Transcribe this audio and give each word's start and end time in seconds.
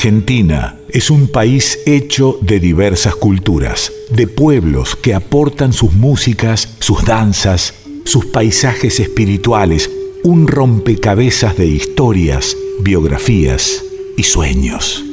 Argentina 0.00 0.80
es 0.88 1.10
un 1.10 1.28
país 1.28 1.78
hecho 1.84 2.38
de 2.40 2.58
diversas 2.58 3.14
culturas, 3.14 3.92
de 4.10 4.26
pueblos 4.26 4.96
que 4.96 5.12
aportan 5.12 5.74
sus 5.74 5.92
músicas, 5.92 6.74
sus 6.80 7.04
danzas, 7.04 7.74
sus 8.06 8.24
paisajes 8.24 8.98
espirituales, 8.98 9.90
un 10.24 10.48
rompecabezas 10.48 11.54
de 11.58 11.66
historias, 11.66 12.56
biografías 12.82 13.84
y 14.16 14.22
sueños. 14.22 15.04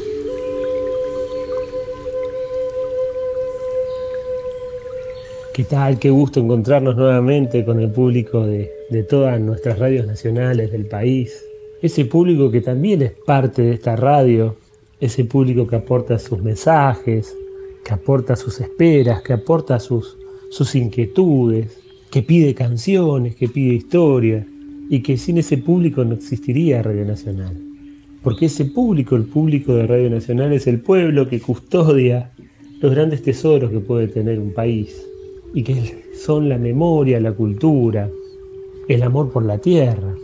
¿Qué 5.54 5.66
tal? 5.66 6.00
Qué 6.00 6.12
gusto 6.12 6.40
encontrarnos 6.40 6.96
nuevamente 6.96 7.66
con 7.66 7.82
el 7.82 7.92
público 7.92 8.46
de, 8.46 8.72
de 8.90 9.04
todas 9.04 9.38
nuestras 9.42 9.80
radios 9.80 10.08
nacionales 10.08 10.72
del 10.72 10.86
país. 10.86 11.44
Ese 11.82 12.06
público 12.06 12.50
que 12.50 12.62
también 12.62 13.02
es 13.02 13.12
parte 13.26 13.64
de 13.64 13.74
esta 13.74 13.98
radio, 13.98 14.56
ese 15.00 15.26
público 15.26 15.68
que 15.68 15.76
aporta 15.76 16.18
sus 16.18 16.42
mensajes, 16.42 17.36
que 17.84 17.94
aporta 17.94 18.36
sus 18.36 18.60
esperas, 18.60 19.22
que 19.22 19.34
aporta 19.34 19.80
sus, 19.80 20.18
sus 20.50 20.76
inquietudes, 20.76 21.78
que 22.12 22.24
pide 22.24 22.54
canciones, 22.54 23.36
que 23.36 23.48
pide 23.48 23.76
historia, 23.76 24.46
y 24.90 25.02
que 25.02 25.18
sin 25.18 25.38
ese 25.38 25.58
público 25.58 26.04
no 26.04 26.16
existiría 26.16 26.82
Radio 26.82 27.06
Nacional. 27.06 27.56
Porque 28.24 28.46
ese 28.46 28.66
público, 28.66 29.16
el 29.16 29.26
público 29.26 29.74
de 29.74 29.88
Radio 29.88 30.10
Nacional, 30.10 30.54
es 30.54 30.68
el 30.68 30.80
pueblo 30.80 31.30
que 31.30 31.40
custodia 31.40 32.32
los 32.82 32.92
grandes 32.92 33.22
tesoros 33.22 33.72
que 33.72 33.80
puede 33.80 34.08
tener 34.08 34.40
un 34.40 34.54
país, 34.54 35.06
y 35.54 35.64
que 35.64 36.04
son 36.14 36.50
la 36.50 36.58
memoria, 36.58 37.20
la 37.20 37.32
cultura, 37.32 38.10
el 38.88 39.04
amor 39.04 39.32
por 39.32 39.46
la 39.46 39.58
tierra, 39.58 40.16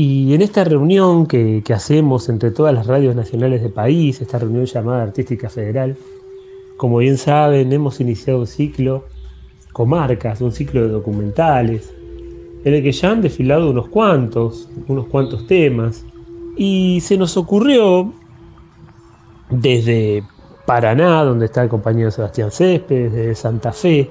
y 0.00 0.32
en 0.32 0.42
esta 0.42 0.62
reunión 0.62 1.26
que, 1.26 1.60
hacemos 1.74 2.28
entre 2.28 2.52
todas 2.52 2.72
las 2.72 2.86
radios 2.86 3.16
nacionales 3.16 3.62
del 3.62 3.72
país, 3.72 4.20
esta 4.20 4.38
reunión 4.38 4.64
llamada 4.64 5.02
Artística 5.02 5.50
Federal, 5.50 5.96
como 6.76 6.98
bien 6.98 7.18
saben, 7.18 7.72
hemos 7.72 7.98
iniciado 7.98 8.38
un 8.38 8.46
ciclo 8.46 9.06
comarcas, 9.72 10.40
un 10.40 10.52
ciclo 10.52 10.82
de 10.82 10.90
documentales, 10.90 11.92
en 12.62 12.74
el 12.74 12.82
que 12.84 12.92
ya 12.92 13.10
han 13.10 13.22
desfilado 13.22 13.70
unos 13.70 13.88
cuantos, 13.88 14.68
unos 14.86 15.08
cuantos 15.08 15.48
temas, 15.48 16.04
y 16.56 17.00
se 17.00 17.16
nos 17.16 17.36
ocurrió 17.36 18.12
desde 19.50 20.22
Paraná, 20.64 21.24
donde 21.24 21.46
está 21.46 21.64
el 21.64 21.68
compañero 21.68 22.12
Sebastián 22.12 22.52
Céspedes, 22.52 23.12
desde 23.12 23.34
Santa 23.34 23.72
Fe, 23.72 24.08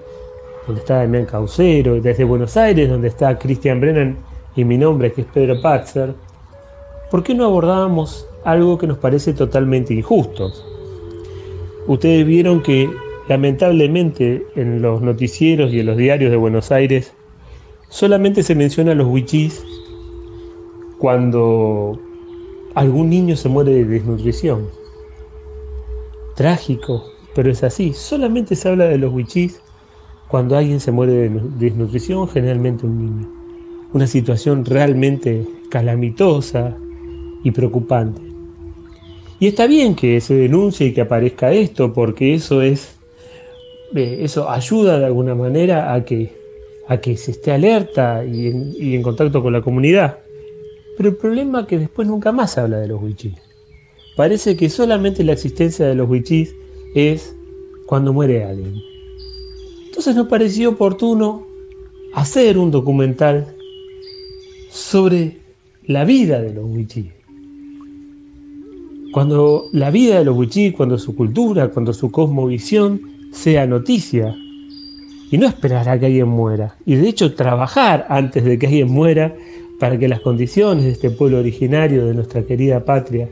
donde 0.66 0.82
está 0.82 0.98
Damián 0.98 1.26
Caucero, 1.26 2.02
desde 2.02 2.26
Buenos 2.26 2.58
Aires, 2.58 2.90
donde 2.90 3.08
está 3.08 3.40
Cristian 3.40 3.80
Brennan 3.80 4.27
y 4.58 4.66
mi 4.66 4.78
nombre 4.78 5.14
que 5.14 5.22
es 5.22 5.28
Pedro 5.28 5.62
Patzer, 5.62 6.16
¿por 7.12 7.24
qué 7.24 7.36
no 7.36 7.46
abordábamos 7.46 8.28
algo 8.44 8.80
que 8.80 8.88
nos 8.88 8.98
parece 8.98 9.32
totalmente 9.34 9.94
injusto? 9.94 10.52
Ustedes 11.86 12.26
vieron 12.26 12.64
que 12.64 12.90
lamentablemente 13.30 14.46
en 14.56 14.82
los 14.82 15.02
noticieros 15.02 15.72
y 15.72 15.80
en 15.80 15.86
los 15.86 15.96
diarios 15.96 16.32
de 16.32 16.38
Buenos 16.38 16.72
Aires 16.72 17.14
solamente 17.90 18.42
se 18.42 18.56
menciona 18.56 18.94
a 18.94 18.96
los 18.96 19.08
wichís 19.08 19.64
cuando 20.98 22.00
algún 22.74 23.12
niño 23.12 23.36
se 23.36 23.50
muere 23.50 23.74
de 23.74 23.86
desnutrición. 23.86 24.70
Trágico, 26.36 27.04
pero 27.36 27.52
es 27.52 27.64
así. 27.64 27.94
Solamente 27.94 28.56
se 28.56 28.70
habla 28.70 28.86
de 28.86 28.98
los 28.98 29.14
wichís 29.14 29.62
cuando 30.28 30.58
alguien 30.58 30.80
se 30.80 30.92
muere 30.92 31.14
de 31.14 31.30
desnutrición, 31.60 32.28
generalmente 32.28 32.88
un 32.88 32.98
niño 32.98 33.37
una 33.94 34.08
situación 34.08 34.66
realmente 34.66 35.46
calamitosa 35.70 36.76
y 37.44 37.52
preocupante. 37.52 38.22
Y 39.40 39.48
está 39.48 39.68
bien 39.68 39.96
que 39.96 40.20
se 40.20 40.34
denuncie 40.34 40.88
y 40.88 40.94
que 40.94 41.02
aparezca 41.02 41.52
esto, 41.52 41.94
porque 41.94 42.34
eso 42.34 42.62
es, 42.62 42.96
eh, 43.96 44.20
eso 44.22 44.50
ayuda 44.50 45.00
de 45.00 45.06
alguna 45.06 45.36
manera 45.36 45.94
a 45.94 46.04
que, 46.04 46.36
a 46.88 46.98
que 46.98 47.18
se 47.18 47.32
esté 47.32 47.52
alerta 47.52 48.26
y 48.26 48.48
en, 48.48 49.04
contacto 49.04 49.44
con 49.44 49.54
la 49.54 49.62
comunidad. 49.62 50.20
Pero 50.98 51.10
el 51.10 51.16
problema 51.16 51.62
es 51.62 51.68
que 51.68 51.78
después 51.78 52.08
nunca 52.08 52.32
más 52.32 52.54
se 52.54 52.62
habla 52.62 52.80
de 52.80 52.88
los 52.88 53.02
wichís. 53.02 53.36
Parece 54.16 54.58
que 54.58 54.70
solamente 54.70 55.24
la 55.24 55.34
existencia 55.34 55.86
de 55.86 55.94
los 55.94 56.10
wichís 56.10 56.56
es 56.96 57.36
cuando 57.86 58.14
muere 58.14 58.44
alguien. 58.44 58.82
Entonces 59.86 60.16
nos 60.16 60.28
pareció 60.28 60.72
oportuno 60.72 61.46
hacer 62.16 62.58
un 62.58 62.72
documental 62.72 63.57
sobre 64.78 65.38
la 65.86 66.06
vida 66.06 66.40
de 66.40 66.54
los 66.54 66.66
wichí. 66.66 67.12
Cuando 69.12 69.70
la 69.74 69.90
vida 69.90 70.20
de 70.20 70.26
los 70.26 70.38
wichí, 70.38 70.72
cuando 70.72 71.00
su 71.00 71.16
cultura, 71.16 71.70
cuando 71.70 71.94
su 71.94 72.12
cosmovisión 72.12 73.02
sea 73.32 73.66
noticia. 73.66 74.36
Y 75.32 75.38
no 75.38 75.48
esperar 75.48 75.90
a 75.90 76.00
que 76.00 76.06
alguien 76.06 76.30
muera. 76.30 76.76
Y 76.86 76.96
de 76.96 77.10
hecho 77.10 77.34
trabajar 77.34 78.06
antes 78.10 78.46
de 78.46 78.58
que 78.60 78.68
alguien 78.68 78.90
muera 78.90 79.36
para 79.80 79.98
que 79.98 80.08
las 80.08 80.22
condiciones 80.22 80.86
de 80.86 80.92
este 80.92 81.10
pueblo 81.10 81.40
originario, 81.40 82.06
de 82.06 82.14
nuestra 82.14 82.44
querida 82.44 82.86
patria, 82.86 83.28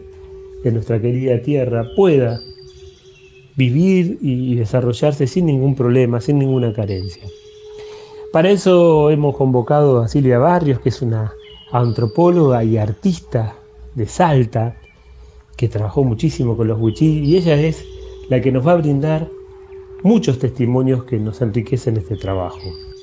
de 0.63 0.71
nuestra 0.71 0.99
querida 0.99 1.41
tierra, 1.41 1.85
pueda 1.95 2.41
vivir 3.55 4.17
y 4.21 4.55
desarrollarse 4.55 5.27
sin 5.27 5.45
ningún 5.45 5.75
problema, 5.75 6.19
sin 6.19 6.39
ninguna 6.39 6.73
carencia. 6.73 7.23
Para 8.35 8.49
eso 8.49 9.09
hemos 9.11 9.37
convocado 9.37 10.01
a 10.01 10.09
Silvia 10.09 10.37
Barrios, 10.39 10.81
que 10.81 10.89
es 10.89 11.01
una 11.01 11.31
antropóloga 11.71 12.65
y 12.65 12.75
artista 12.75 13.55
de 13.93 14.07
Salta, 14.07 14.75
que 15.55 15.69
trabajó 15.69 16.03
muchísimo 16.03 16.57
con 16.57 16.67
los 16.67 16.77
huichí, 16.77 17.23
y 17.23 17.37
ella 17.37 17.55
es 17.55 17.85
la 18.27 18.41
que 18.41 18.51
nos 18.51 18.67
va 18.67 18.73
a 18.73 18.75
brindar 18.75 19.29
muchos 20.03 20.37
testimonios 20.37 21.05
que 21.05 21.17
nos 21.17 21.41
enriquecen 21.41 21.95
este 21.95 22.17
trabajo. 22.17 22.59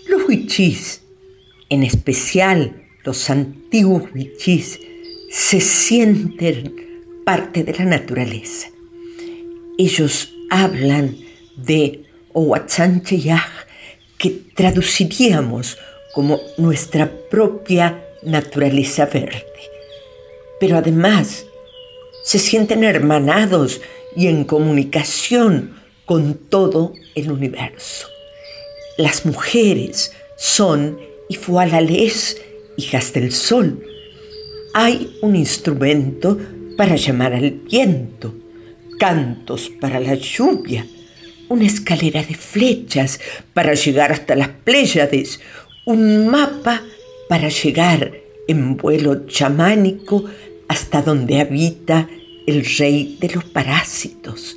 Los 0.07 0.29
huichís, 0.29 1.03
en 1.71 1.83
especial 1.83 2.83
los 3.03 3.31
antiguos 3.31 4.03
huichís, 4.15 4.81
se 5.31 5.63
sienten 5.63 6.75
parte 7.25 7.65
de 7.65 7.73
la 7.73 7.87
naturaleza. 7.87 8.69
Ellos 9.79 10.31
hablan 10.51 11.17
de 11.57 12.05
Ohuachancheyaj, 12.35 13.63
que 13.67 13.72
traduciríamos 14.55 15.79
como 16.13 16.41
nuestra 16.59 17.11
propia 17.31 18.05
naturaleza 18.23 19.07
verde. 19.07 19.47
Pero 20.61 20.77
además 20.77 21.47
se 22.25 22.39
sienten 22.39 22.85
hermanados 22.85 23.81
y 24.15 24.29
en 24.29 24.45
comunicación 24.45 25.75
con 26.05 26.35
todo 26.35 26.93
el 27.15 27.33
universo. 27.33 28.07
Las 28.99 29.25
mujeres 29.25 30.13
son 30.37 30.99
Ifualales, 31.29 32.37
hijas 32.77 33.15
del 33.15 33.33
sol. 33.33 33.83
Hay 34.75 35.17
un 35.23 35.35
instrumento 35.35 36.39
para 36.77 36.97
llamar 36.97 37.33
al 37.33 37.53
viento, 37.53 38.35
cantos 38.99 39.71
para 39.81 39.99
la 39.99 40.15
lluvia, 40.15 40.87
una 41.53 41.67
escalera 41.67 42.23
de 42.23 42.35
flechas 42.35 43.21
para 43.53 43.75
llegar 43.75 44.11
hasta 44.11 44.35
las 44.35 44.49
Pléyades, 44.49 45.39
un 45.85 46.27
mapa 46.29 46.83
para 47.29 47.51
llegar 47.51 48.13
en 48.49 48.79
vuelo 48.79 49.27
chamánico 49.27 50.25
hasta 50.67 51.03
donde 51.03 51.41
habita 51.41 52.09
el 52.47 52.65
rey 52.79 53.19
de 53.21 53.29
los 53.29 53.45
parásitos. 53.45 54.57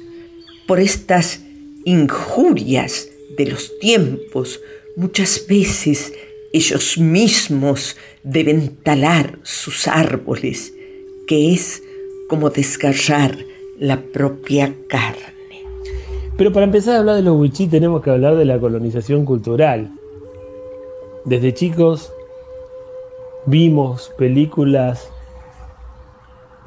Por 0.68 0.80
estas 0.80 1.42
injurias 1.84 3.10
de 3.38 3.48
los 3.48 3.78
tiempos, 3.80 4.62
muchas 4.96 5.46
veces 5.48 6.14
ellos 6.54 6.98
mismos 6.98 7.98
deben 8.24 8.78
talar 8.78 9.38
sus 9.44 9.90
árboles, 9.90 10.74
que 11.28 11.54
es 11.54 11.84
como 12.30 12.50
desgarrar 12.50 13.38
la 13.78 14.02
propia 14.02 14.74
carne. 14.88 15.35
Pero 16.38 16.52
para 16.52 16.66
empezar 16.66 16.96
a 16.96 17.00
hablar 17.00 17.16
de 17.16 17.22
los 17.22 17.38
wichí 17.38 17.68
tenemos 17.68 18.02
que 18.02 18.10
hablar 18.10 18.36
de 18.36 18.44
la 18.44 18.60
colonización 18.60 19.24
cultural. 19.24 19.90
Desde 21.24 21.54
chicos 21.54 22.12
vimos 23.46 24.12
películas 24.18 25.10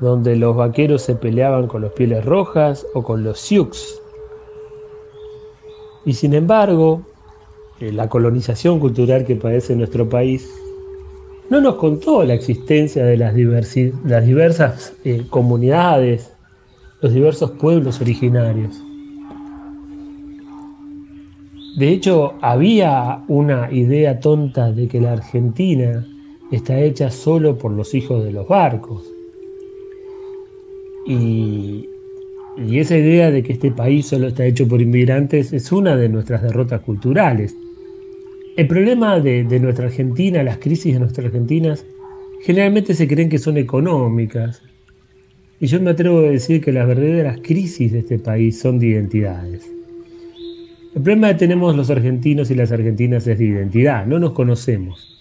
donde 0.00 0.37
los 0.37 0.56
vaqueros 0.56 1.03
se 1.03 1.17
peleaban 1.17 1.67
con 1.67 1.82
los 1.82 1.93
pieles 1.93 2.25
rojas 2.25 2.87
o 2.94 3.03
con 3.03 3.25
los 3.25 3.41
Sioux. 3.41 4.00
Y 6.06 6.15
sin 6.15 6.32
embargo, 6.32 7.03
eh, 7.81 7.93
la 7.93 8.09
colonización 8.09 8.81
cultural 8.81 9.26
que 9.26 9.37
padece 9.37 9.76
nuestro 9.76 10.09
país 10.09 10.50
no 11.50 11.61
nos 11.61 11.75
contó 11.75 12.25
la 12.25 12.32
existencia 12.35 13.05
de 13.05 13.19
las, 13.19 13.35
diversas 13.35 14.94
eh, 15.05 15.26
comunidades, 15.29 16.32
los 17.03 17.12
diversos 17.12 17.50
pueblos 17.53 18.00
originarios. 18.00 18.88
De 21.78 21.90
hecho, 21.90 22.34
había 22.40 23.22
una 23.28 23.72
idea 23.72 24.19
tonta 24.19 24.72
de 24.72 24.88
que 24.88 25.00
la 25.00 25.12
Argentina 25.12 26.04
está 26.50 26.80
hecha 26.80 27.08
solo 27.08 27.56
por 27.56 27.70
los 27.70 27.94
hijos 27.94 28.25
de 28.25 28.32
los 28.32 28.48
barcos. 28.48 29.08
Y, 31.06 31.88
esa 32.72 32.98
idea 32.98 33.30
de 33.30 33.44
que 33.44 33.52
este 33.52 33.70
país 33.70 34.06
solo 34.06 34.26
está 34.26 34.44
hecho 34.44 34.66
por 34.66 34.82
inmigrantes 34.82 35.52
es 35.52 35.70
una 35.70 35.94
de 35.94 36.08
nuestras 36.08 36.42
derrotas 36.42 36.80
culturales. 36.80 37.54
El 38.56 38.66
problema 38.66 39.20
de, 39.20 39.44
nuestra 39.60 39.86
Argentina, 39.86 40.42
las 40.42 40.58
crisis 40.58 40.94
de 40.94 40.98
nuestra 40.98 41.26
Argentina, 41.26 41.76
generalmente 42.42 42.92
se 42.92 43.06
creen 43.06 43.28
que 43.28 43.38
son 43.38 43.56
económicas. 43.56 44.62
Y 45.60 45.69
yo 45.69 45.81
me 45.81 45.90
atrevo 45.90 46.19
a 46.19 46.22
decir 46.22 46.60
que 46.60 46.72
las 46.72 46.88
verdaderas 46.88 47.38
crisis 47.40 47.92
de 47.92 48.00
este 48.00 48.19
país 48.19 48.58
son 48.58 48.81
de 48.81 48.88
identidades. 48.88 49.77
El 50.98 51.04
problema 51.04 51.28
que 51.28 51.34
tenemos 51.34 51.76
los 51.76 51.90
argentinos 51.90 52.50
y 52.50 52.56
las 52.56 52.72
argentinas 52.72 53.24
es 53.28 53.38
de 53.38 53.44
identidad, 53.44 54.04
no 54.04 54.18
nos 54.18 54.32
conocemos. 54.32 55.16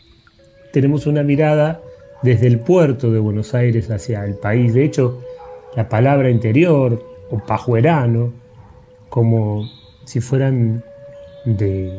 Tenemos 0.73 1.05
una 1.05 1.21
mirada 1.21 1.79
desde 2.23 2.47
el 2.47 2.59
puerto 2.59 3.11
de 3.11 3.19
Buenos 3.19 3.53
Aires 3.53 3.91
hacia 3.91 4.25
el 4.25 4.33
país. 4.37 4.73
De 4.73 4.83
hecho, 4.83 5.21
la 5.75 5.87
palabra 5.87 6.31
interior 6.31 6.99
o 7.29 7.37
pajuerano, 7.37 8.33
como 9.09 9.69
si 10.03 10.19
fueran 10.19 10.83
de, 11.45 11.91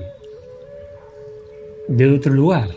de 1.87 2.11
otro 2.11 2.35
lugar, 2.35 2.71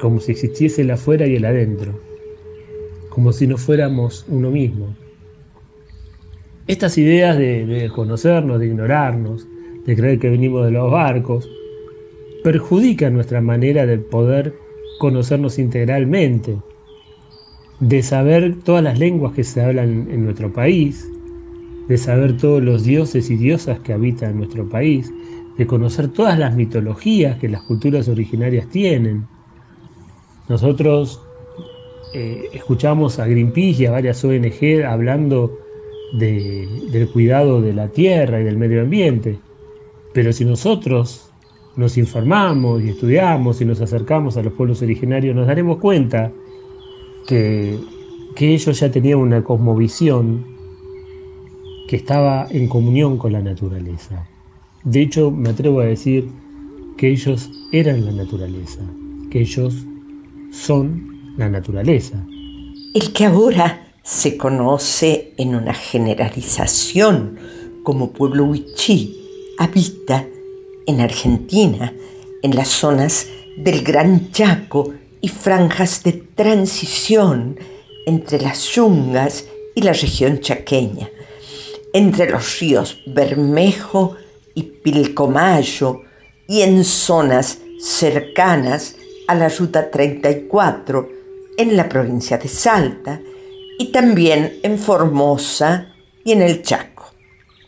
como 0.00 0.20
si 0.20 0.30
existiese 0.30 0.82
el 0.82 0.92
afuera 0.92 1.26
y 1.26 1.34
el 1.34 1.44
adentro, 1.44 1.98
como 3.08 3.32
si 3.32 3.48
no 3.48 3.56
fuéramos 3.56 4.24
uno 4.28 4.52
mismo. 4.52 4.94
Estas 6.68 6.96
ideas 6.96 7.36
de, 7.36 7.66
de 7.66 7.88
conocernos, 7.88 8.60
de 8.60 8.66
ignorarnos, 8.66 9.48
de 9.86 9.96
creer 9.96 10.18
que 10.18 10.30
venimos 10.30 10.64
de 10.64 10.72
los 10.72 10.90
barcos, 10.90 11.48
perjudica 12.42 13.10
nuestra 13.10 13.40
manera 13.40 13.86
de 13.86 13.98
poder 13.98 14.54
conocernos 14.98 15.58
integralmente, 15.58 16.56
de 17.80 18.02
saber 18.02 18.56
todas 18.62 18.82
las 18.82 18.98
lenguas 18.98 19.34
que 19.34 19.44
se 19.44 19.62
hablan 19.62 20.08
en 20.10 20.24
nuestro 20.24 20.52
país, 20.52 21.08
de 21.88 21.98
saber 21.98 22.36
todos 22.36 22.62
los 22.62 22.84
dioses 22.84 23.30
y 23.30 23.36
diosas 23.36 23.80
que 23.80 23.92
habitan 23.92 24.30
en 24.30 24.38
nuestro 24.38 24.68
país, 24.68 25.12
de 25.58 25.66
conocer 25.66 26.08
todas 26.08 26.38
las 26.38 26.54
mitologías 26.54 27.38
que 27.38 27.48
las 27.48 27.62
culturas 27.62 28.08
originarias 28.08 28.68
tienen. 28.68 29.26
Nosotros 30.48 31.20
eh, 32.14 32.48
escuchamos 32.52 33.18
a 33.18 33.26
Greenpeace 33.26 33.82
y 33.82 33.86
a 33.86 33.90
varias 33.90 34.24
ONG 34.24 34.84
hablando 34.86 35.58
del 36.12 37.08
cuidado 37.12 37.60
de 37.60 37.72
la 37.72 37.88
tierra 37.88 38.40
y 38.40 38.44
del 38.44 38.56
medio 38.56 38.82
ambiente. 38.82 39.38
Pero 40.14 40.32
si 40.32 40.44
nosotros 40.44 41.28
nos 41.76 41.98
informamos 41.98 42.82
y 42.82 42.90
estudiamos 42.90 43.60
y 43.60 43.64
nos 43.64 43.80
acercamos 43.80 44.36
a 44.36 44.42
los 44.42 44.52
pueblos 44.52 44.80
originarios, 44.80 45.34
nos 45.34 45.48
daremos 45.48 45.78
cuenta 45.78 46.32
que, 47.26 47.78
ellos 48.38 48.80
ya 48.80 48.90
tenían 48.90 49.18
una 49.18 49.42
cosmovisión 49.42 50.44
que 51.88 51.96
estaba 51.96 52.46
en 52.50 52.68
comunión 52.68 53.18
con 53.18 53.32
la 53.32 53.40
naturaleza. 53.40 54.26
De 54.84 55.02
hecho, 55.02 55.30
me 55.30 55.50
atrevo 55.50 55.80
a 55.80 55.86
decir 55.86 56.28
que 56.96 57.08
ellos 57.08 57.50
eran 57.72 58.04
la 58.04 58.12
naturaleza, 58.12 58.80
que 59.30 59.40
ellos 59.40 59.74
son 60.52 61.34
la 61.36 61.48
naturaleza. 61.48 62.24
El 62.94 63.12
que 63.12 63.24
ahora 63.24 63.92
se 64.02 64.36
conoce 64.36 65.32
en 65.38 65.54
una 65.54 65.74
generalización 65.74 67.38
como 67.82 68.12
pueblo 68.12 68.44
huichí 68.44 69.23
habita 69.58 70.26
en 70.86 71.00
Argentina, 71.00 71.92
en 72.42 72.54
las 72.54 72.68
zonas 72.68 73.26
del 73.56 73.82
Gran 73.82 74.30
Chaco 74.32 74.92
y 75.20 75.28
franjas 75.28 76.02
de 76.02 76.12
transición 76.12 77.58
entre 78.06 78.40
las 78.40 78.62
yungas 78.74 79.46
y 79.74 79.82
la 79.82 79.92
región 79.92 80.40
chaqueña, 80.40 81.08
entre 81.92 82.30
los 82.30 82.60
ríos 82.60 82.98
Bermejo 83.06 84.16
y 84.54 84.62
Pilcomayo 84.62 86.02
y 86.46 86.62
en 86.62 86.84
zonas 86.84 87.58
cercanas 87.80 88.96
a 89.26 89.34
la 89.34 89.48
Ruta 89.48 89.90
34 89.90 91.08
en 91.56 91.76
la 91.76 91.88
provincia 91.88 92.36
de 92.36 92.48
Salta 92.48 93.20
y 93.78 93.86
también 93.86 94.58
en 94.62 94.78
Formosa 94.78 95.94
y 96.24 96.32
en 96.32 96.42
el 96.42 96.62
Chaco. 96.62 96.93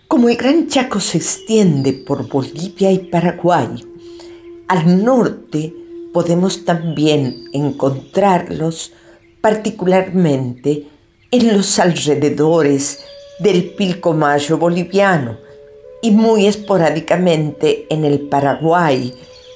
Como 0.09 0.29
el 0.29 0.37
Gran 0.37 0.69
Chaco 0.69 1.01
se 1.01 1.19
extiende 1.19 1.93
por 1.93 2.29
Bolivia 2.29 2.93
y 2.93 2.99
Paraguay, 2.99 3.85
al 4.69 5.05
norte 5.05 5.75
podemos 6.13 6.65
también 6.65 7.49
encontrarlos 7.53 8.93
particularmente 9.41 10.87
en 11.33 11.57
los 11.57 11.81
alrededores 11.81 13.01
del 13.41 13.75
Pilcomayo 13.75 14.59
boliviano 14.59 15.39
y 16.01 16.13
muy 16.13 16.47
esporádicamente 16.47 17.87
en 17.91 18.05
el 18.05 18.21
Paraguay 18.21 19.13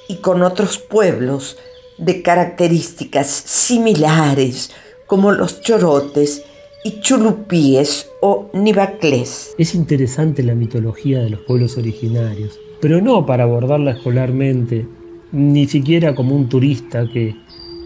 y 0.09 0.15
con 0.17 0.43
otros 0.43 0.77
pueblos 0.77 1.55
de 1.97 2.21
características 2.21 3.27
similares 3.27 4.71
como 5.07 5.31
los 5.31 5.61
chorotes 5.61 6.43
y 6.83 6.99
chulupíes 6.99 8.10
o 8.21 8.49
nivaclés. 8.53 9.53
Es 9.57 9.75
interesante 9.75 10.43
la 10.43 10.55
mitología 10.55 11.21
de 11.21 11.31
los 11.31 11.41
pueblos 11.41 11.77
originarios, 11.77 12.59
pero 12.79 13.01
no 13.01 13.25
para 13.25 13.43
abordarla 13.43 13.91
escolarmente, 13.91 14.85
ni 15.31 15.67
siquiera 15.67 16.15
como 16.15 16.35
un 16.35 16.47
turista 16.47 17.07
que, 17.11 17.35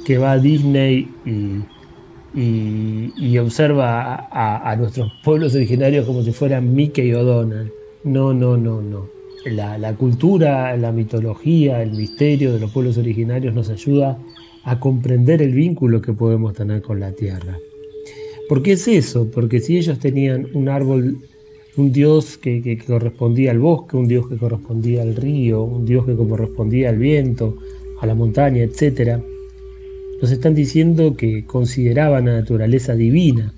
que 0.05 0.17
va 0.17 0.33
a 0.33 0.39
Disney 0.39 1.09
y, 1.25 3.11
y, 3.17 3.37
observa 3.37 4.27
a, 4.29 4.71
a, 4.71 4.75
nuestros 4.75 5.11
pueblos 5.23 5.55
originarios 5.55 6.05
como 6.05 6.21
si 6.21 6.31
fueran 6.31 6.73
Mickey 6.75 7.13
o 7.13 7.23
Donald. 7.23 7.71
No, 8.03 8.33
no, 8.33 8.57
no, 8.57 8.81
no. 8.81 9.07
La, 9.45 9.77
la 9.77 9.93
cultura, 9.95 10.75
la 10.75 10.91
mitología, 10.91 11.81
el 11.81 11.91
misterio 11.91 12.51
de 12.51 12.59
los 12.59 12.71
pueblos 12.71 12.97
originarios 12.97 13.53
nos 13.53 13.69
ayuda 13.69 14.17
a 14.63 14.79
comprender 14.79 15.41
el 15.41 15.53
vínculo 15.53 16.01
que 16.01 16.13
podemos 16.13 16.53
tener 16.53 16.81
con 16.81 16.99
la 16.99 17.11
tierra. 17.11 17.57
¿Por 18.47 18.61
qué 18.61 18.73
es 18.73 18.87
eso? 18.87 19.29
Porque 19.31 19.59
si 19.59 19.77
ellos 19.77 19.99
tenían 19.99 20.47
un 20.53 20.69
árbol, 20.69 21.17
un 21.77 21.91
dios 21.91 22.37
que, 22.37 22.77
correspondía 22.85 23.51
al 23.51 23.59
bosque, 23.59 23.97
un 23.97 24.07
dios 24.07 24.27
que 24.27 24.37
correspondía 24.37 25.01
al 25.01 25.15
río, 25.15 25.63
un 25.63 25.85
dios 25.85 26.05
que 26.05 26.15
correspondía 26.15 26.89
al 26.89 26.97
viento, 26.97 27.57
a 28.01 28.05
la 28.05 28.13
montaña, 28.13 28.63
etc., 28.63 29.19
nos 30.21 30.31
están 30.31 30.53
diciendo 30.55 31.17
que 31.17 31.45
consideraban 31.45 32.25
la 32.25 32.39
naturaleza 32.39 32.95
divina, 32.95 33.53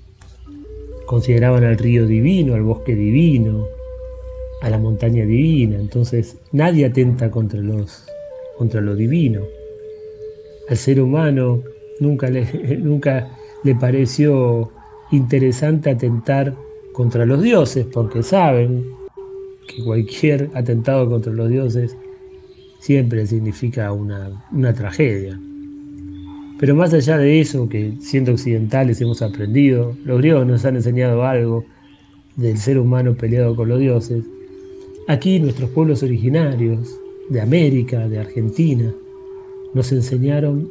consideraban 1.06 1.64
al 1.64 1.78
río 1.78 2.06
divino, 2.06 2.54
al 2.54 2.62
bosque 2.62 2.94
divino, 2.94 3.66
a 4.62 4.70
la 4.70 4.78
montaña 4.78 5.24
divina. 5.24 5.78
Entonces 5.78 6.36
nadie 6.52 6.86
atenta 6.86 7.30
contra, 7.30 7.60
los, 7.60 8.06
contra 8.56 8.80
lo 8.80 8.96
divino. 8.96 9.42
Al 10.68 10.76
ser 10.76 11.00
humano 11.00 11.62
nunca 12.00 12.28
nunca 12.78 13.38
le 13.64 13.74
pareció 13.74 14.70
interesante 15.10 15.90
atentar 15.90 16.54
contra 16.92 17.26
los 17.26 17.42
dioses, 17.42 17.86
porque 17.92 18.22
saben 18.22 18.84
que 19.66 19.84
cualquier 19.84 20.50
atentado 20.54 21.08
contra 21.08 21.32
los 21.32 21.48
dioses 21.48 21.96
siempre 22.80 23.26
significa 23.26 23.92
una, 23.92 24.44
una 24.52 24.72
tragedia. 24.72 25.38
Pero 26.58 26.74
más 26.74 26.92
allá 26.92 27.18
de 27.18 27.40
eso, 27.40 27.68
que 27.68 27.92
siendo 28.00 28.32
occidentales 28.32 29.00
hemos 29.00 29.22
aprendido, 29.22 29.96
los 30.04 30.18
griegos 30.18 30.46
nos 30.46 30.64
han 30.64 30.76
enseñado 30.76 31.24
algo 31.24 31.64
del 32.36 32.58
ser 32.58 32.78
humano 32.78 33.14
peleado 33.14 33.54
con 33.54 33.68
los 33.68 33.78
dioses, 33.78 34.24
aquí 35.06 35.38
nuestros 35.38 35.70
pueblos 35.70 36.02
originarios, 36.02 36.98
de 37.28 37.40
América, 37.40 38.08
de 38.08 38.18
Argentina, 38.18 38.92
nos 39.74 39.92
enseñaron 39.92 40.68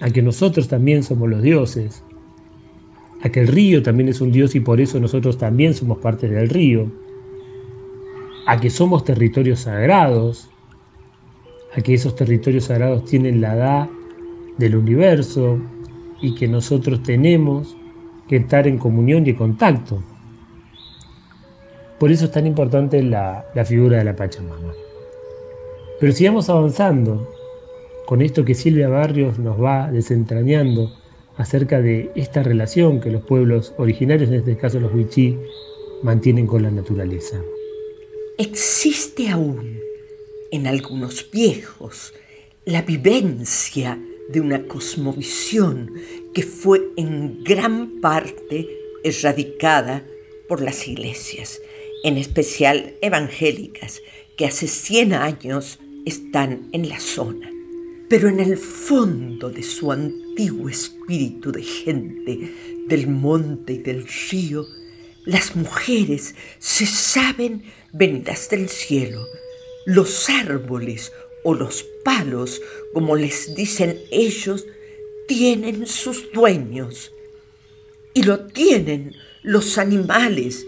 a 0.00 0.10
que 0.10 0.22
nosotros 0.22 0.68
también 0.68 1.02
somos 1.02 1.28
los 1.28 1.42
dioses, 1.42 2.02
a 3.22 3.28
que 3.30 3.40
el 3.40 3.48
río 3.48 3.82
también 3.82 4.08
es 4.08 4.20
un 4.20 4.30
Dios 4.30 4.54
y 4.54 4.60
por 4.60 4.80
eso 4.80 5.00
nosotros 5.00 5.38
también 5.38 5.74
somos 5.74 5.98
parte 5.98 6.28
del 6.28 6.48
río, 6.48 6.90
a 8.46 8.60
que 8.60 8.70
somos 8.70 9.04
territorios 9.04 9.60
sagrados, 9.60 10.48
a 11.74 11.80
que 11.80 11.94
esos 11.94 12.14
territorios 12.14 12.64
sagrados 12.64 13.04
tienen 13.04 13.40
la 13.40 13.54
edad 13.54 13.88
del 14.56 14.76
universo 14.76 15.58
y 16.20 16.34
que 16.34 16.48
nosotros 16.48 17.02
tenemos 17.02 17.76
que 18.28 18.36
estar 18.36 18.66
en 18.66 18.78
comunión 18.78 19.26
y 19.26 19.30
en 19.30 19.36
contacto. 19.36 20.02
Por 21.98 22.12
eso 22.12 22.26
es 22.26 22.30
tan 22.30 22.46
importante 22.46 23.02
la, 23.02 23.46
la 23.54 23.64
figura 23.64 23.98
de 23.98 24.04
la 24.04 24.14
Pachamama. 24.14 24.72
Pero 25.98 26.12
sigamos 26.12 26.48
avanzando 26.48 27.28
con 28.06 28.22
esto 28.22 28.44
que 28.44 28.54
Silvia 28.54 28.88
Barrios 28.88 29.38
nos 29.38 29.60
va 29.60 29.90
desentrañando 29.90 30.92
acerca 31.38 31.80
de 31.80 32.10
esta 32.16 32.42
relación 32.42 33.00
que 33.00 33.10
los 33.10 33.22
pueblos 33.22 33.72
originarios, 33.78 34.28
en 34.28 34.36
este 34.36 34.56
caso 34.56 34.80
los 34.80 34.92
Huichí, 34.92 35.38
mantienen 36.02 36.46
con 36.46 36.62
la 36.62 36.70
naturaleza. 36.70 37.40
Existe 38.36 39.30
aún 39.30 39.80
en 40.50 40.66
algunos 40.66 41.30
viejos 41.30 42.12
la 42.64 42.82
vivencia 42.82 43.98
de 44.28 44.40
una 44.40 44.66
cosmovisión 44.66 45.94
que 46.34 46.42
fue 46.42 46.82
en 46.96 47.42
gran 47.42 48.00
parte 48.00 48.68
erradicada 49.02 50.04
por 50.48 50.60
las 50.60 50.86
iglesias, 50.86 51.60
en 52.04 52.16
especial 52.16 52.94
evangélicas, 53.00 54.02
que 54.36 54.46
hace 54.46 54.66
100 54.66 55.14
años 55.14 55.78
están 56.04 56.68
en 56.72 56.88
la 56.88 57.00
zona. 57.00 57.57
Pero 58.08 58.28
en 58.28 58.40
el 58.40 58.56
fondo 58.56 59.50
de 59.50 59.62
su 59.62 59.92
antiguo 59.92 60.68
espíritu 60.68 61.52
de 61.52 61.62
gente 61.62 62.54
del 62.86 63.06
monte 63.06 63.74
y 63.74 63.78
del 63.78 64.06
río, 64.30 64.66
las 65.26 65.54
mujeres 65.54 66.34
se 66.58 66.86
saben 66.86 67.64
venidas 67.92 68.48
del 68.48 68.70
cielo. 68.70 69.26
Los 69.84 70.30
árboles 70.30 71.12
o 71.44 71.54
los 71.54 71.84
palos, 72.02 72.62
como 72.94 73.14
les 73.14 73.54
dicen 73.54 73.98
ellos, 74.10 74.64
tienen 75.26 75.86
sus 75.86 76.32
dueños. 76.32 77.12
Y 78.14 78.22
lo 78.22 78.46
tienen 78.46 79.14
los 79.42 79.76
animales, 79.76 80.66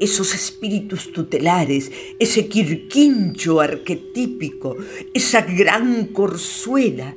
esos 0.00 0.34
espíritus 0.34 1.12
tutelares, 1.12 1.90
ese 2.18 2.48
quirquincho 2.48 3.60
arquetípico, 3.60 4.76
esa 5.14 5.42
gran 5.42 6.06
corzuela, 6.06 7.14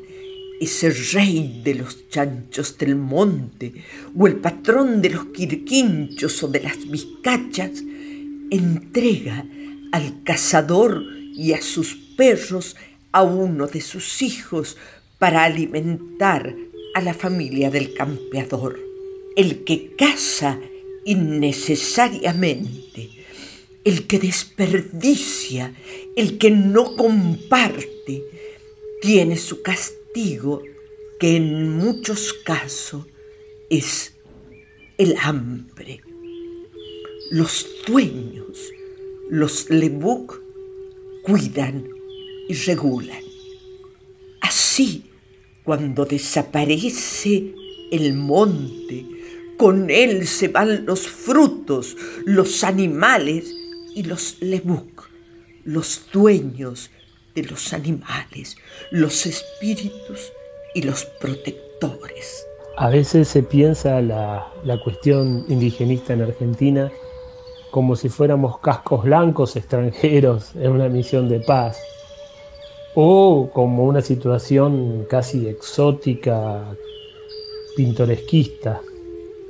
ese 0.60 0.90
rey 1.14 1.62
de 1.64 1.76
los 1.76 2.10
chanchos 2.10 2.78
del 2.78 2.96
monte 2.96 3.74
o 4.18 4.28
el 4.28 4.38
patrón 4.38 5.02
de 5.02 5.10
los 5.12 5.26
quirquinchos 5.28 6.44
o 6.44 6.48
de 6.48 6.62
las 6.62 6.90
vizcachas, 6.90 7.84
entrega 8.50 9.46
al 9.92 10.24
cazador 10.24 11.04
y 11.34 11.54
a 11.54 11.62
sus 11.62 11.96
perros 12.18 12.76
a 13.12 13.24
uno 13.24 13.68
de 13.68 13.82
sus 13.82 14.22
hijos 14.22 14.78
para 15.18 15.44
alimentar 15.44 16.56
a 16.96 17.02
la 17.02 17.14
familia 17.14 17.70
del 17.70 17.94
campeador. 17.94 18.80
El 19.36 19.64
que 19.64 19.96
caza 19.96 20.60
innecesariamente, 21.06 23.10
el 23.84 24.08
que 24.08 24.20
desperdicia, 24.20 25.76
el 26.16 26.38
que 26.38 26.52
no 26.52 26.96
comparte, 26.96 28.24
tiene 29.02 29.36
su 29.38 29.62
castigo 29.62 30.62
que 31.20 31.38
en 31.38 31.78
muchos 31.78 32.34
casos 32.34 33.06
es 33.70 34.14
el 34.98 35.16
hambre. 35.22 36.02
Los 37.32 37.68
dueños, 37.86 38.72
los 39.30 39.70
lebuk, 39.70 40.42
cuidan 41.24 41.88
y 42.48 42.54
regulan. 42.54 43.24
Así, 44.42 45.04
cuando 45.64 46.06
desaparece 46.06 47.54
el 47.92 48.14
monte, 48.14 49.06
con 49.60 49.90
él 49.90 50.26
se 50.26 50.48
van 50.48 50.86
los 50.86 51.02
frutos, 51.02 51.98
los 52.24 52.64
animales 52.64 53.54
y 53.94 54.04
los 54.04 54.38
lebuk, 54.40 55.10
los 55.66 56.06
dueños 56.14 56.90
de 57.36 57.44
los 57.44 57.74
animales, 57.74 58.56
los 58.90 59.26
espíritus 59.26 60.32
y 60.74 60.84
los 60.84 61.04
protectores. 61.20 62.48
A 62.78 62.90
veces 62.90 63.28
se 63.28 63.44
piensa 63.44 64.00
la, 64.00 64.50
la 64.64 64.82
cuestión 64.82 65.44
indigenista 65.50 66.14
en 66.14 66.22
Argentina 66.22 66.90
como 67.70 67.98
si 67.98 68.08
fuéramos 68.08 68.60
cascos 68.60 69.04
blancos 69.04 69.58
extranjeros 69.58 70.56
en 70.56 70.72
una 70.72 70.88
misión 70.88 71.28
de 71.28 71.42
paz, 71.42 71.78
o 72.96 73.50
como 73.54 73.84
una 73.84 74.02
situación 74.02 75.06
casi 75.10 75.50
exótica, 75.50 76.64
pintoresquista 77.76 78.82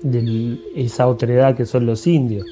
de 0.02 0.60
esa 0.76 1.08
otredad 1.08 1.56
que 1.56 1.66
son 1.66 1.86
los 1.86 2.06
indios. 2.08 2.46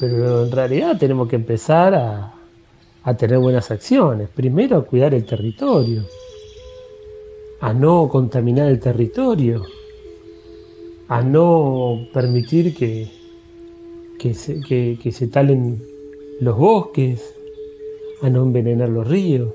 Pero 0.00 0.44
en 0.44 0.52
realidad 0.52 0.96
tenemos 0.98 1.28
que 1.28 1.36
empezar 1.36 1.94
a, 1.94 2.34
a 3.02 3.16
tener 3.16 3.38
buenas 3.38 3.70
acciones. 3.70 4.28
Primero 4.28 4.76
a 4.76 4.84
cuidar 4.84 5.14
el 5.14 5.24
territorio, 5.24 6.04
a 7.60 7.72
no 7.72 8.08
contaminar 8.08 8.68
el 8.68 8.80
territorio, 8.80 9.64
a 11.08 11.22
no 11.22 12.06
permitir 12.12 12.74
que, 12.74 13.10
que, 14.18 14.34
se, 14.34 14.60
que 14.60 15.12
se 15.12 15.26
talen 15.28 15.82
los 16.40 16.56
bosques, 16.56 17.34
a 18.22 18.30
no 18.30 18.42
envenenar 18.42 18.88
los 18.88 19.06
ríos, 19.06 19.54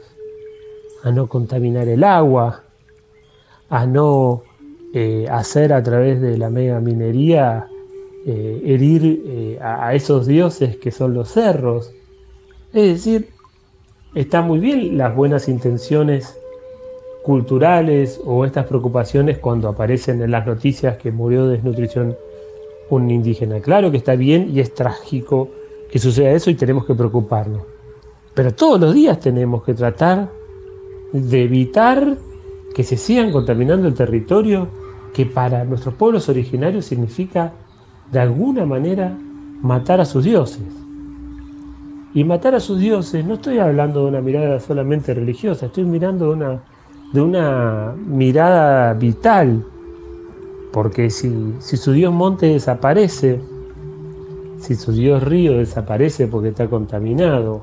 a 1.04 1.12
no 1.12 1.28
contaminar 1.28 1.88
el 1.88 2.04
agua, 2.04 2.64
a 3.70 3.86
no 3.86 4.44
eh, 4.96 5.26
hacer 5.28 5.74
a 5.74 5.82
través 5.82 6.22
de 6.22 6.38
la 6.38 6.52
mega 6.52 6.80
minería 6.80 7.68
eh, 8.28 8.62
herir 8.64 9.24
eh, 9.26 9.60
a, 9.60 9.88
a, 9.88 9.96
esos 9.96 10.28
dioses 10.28 10.78
que 10.78 10.92
son 10.92 11.16
los 11.16 11.30
cerros. 11.30 11.92
Es 12.74 12.84
decir, 12.94 13.30
están 14.14 14.46
muy 14.46 14.60
bien 14.60 14.96
las 14.96 15.16
buenas 15.16 15.50
intenciones 15.50 16.38
culturales 17.24 18.22
o 18.24 18.46
estas 18.46 18.68
preocupaciones 18.68 19.40
cuando 19.40 19.68
aparecen 19.68 20.22
en 20.22 20.30
las 20.30 20.46
noticias 20.46 20.98
que 20.98 21.12
murió 21.12 21.48
de 21.48 21.56
desnutrición 21.56 22.16
un 22.92 23.10
indígena. 23.10 23.62
Claro 23.62 23.90
que 23.90 23.98
está 23.98 24.16
bien 24.16 24.52
y 24.54 24.60
es 24.60 24.76
trágico 24.76 25.50
que 25.90 25.98
suceda 25.98 26.32
eso 26.32 26.52
y 26.52 26.56
tenemos 26.56 26.86
que 26.86 26.94
preocuparnos. 26.94 27.64
Pero 28.36 28.54
todos 28.54 28.80
los 28.80 28.94
días 28.94 29.20
tenemos 29.20 29.64
que 29.64 29.74
tratar 29.74 30.30
de 31.14 31.44
evitar 31.44 32.16
que 32.76 32.84
se 32.84 32.98
sigan 32.98 33.32
contaminando 33.32 33.88
el 33.88 33.96
territorio 33.96 34.68
que 35.14 35.26
para 35.26 35.64
nuestros 35.64 35.94
pueblos 35.94 36.28
originarios 36.28 36.86
significa 36.86 37.54
de 38.12 38.20
alguna 38.20 38.66
manera 38.66 39.16
matar 39.62 40.02
a 40.02 40.06
sus 40.06 40.24
dioses. 40.24 40.64
Y 42.14 42.24
matar 42.24 42.54
a 42.54 42.60
sus 42.60 42.80
dioses, 42.80 43.26
no 43.26 43.36
estoy 43.36 43.58
hablando 43.60 44.02
de 44.04 44.10
una 44.10 44.22
mirada 44.22 44.60
solamente 44.60 45.14
religiosa, 45.14 45.68
estoy 45.68 45.84
mirando 45.84 46.28
de 46.28 46.34
una, 46.34 46.64
de 47.12 47.22
una 47.22 47.94
mirada 47.96 48.94
vital. 48.94 49.64
Porque 50.72 51.10
si, 51.10 51.54
si 51.60 51.78
su 51.78 51.92
dios 51.92 52.14
monte 52.14 52.48
desaparece, 52.48 53.40
si 54.60 54.76
su 54.76 54.92
dios 54.92 55.24
río 55.24 55.58
desaparece 55.58 56.28
porque 56.28 56.50
está 56.50 56.68
contaminado, 56.68 57.62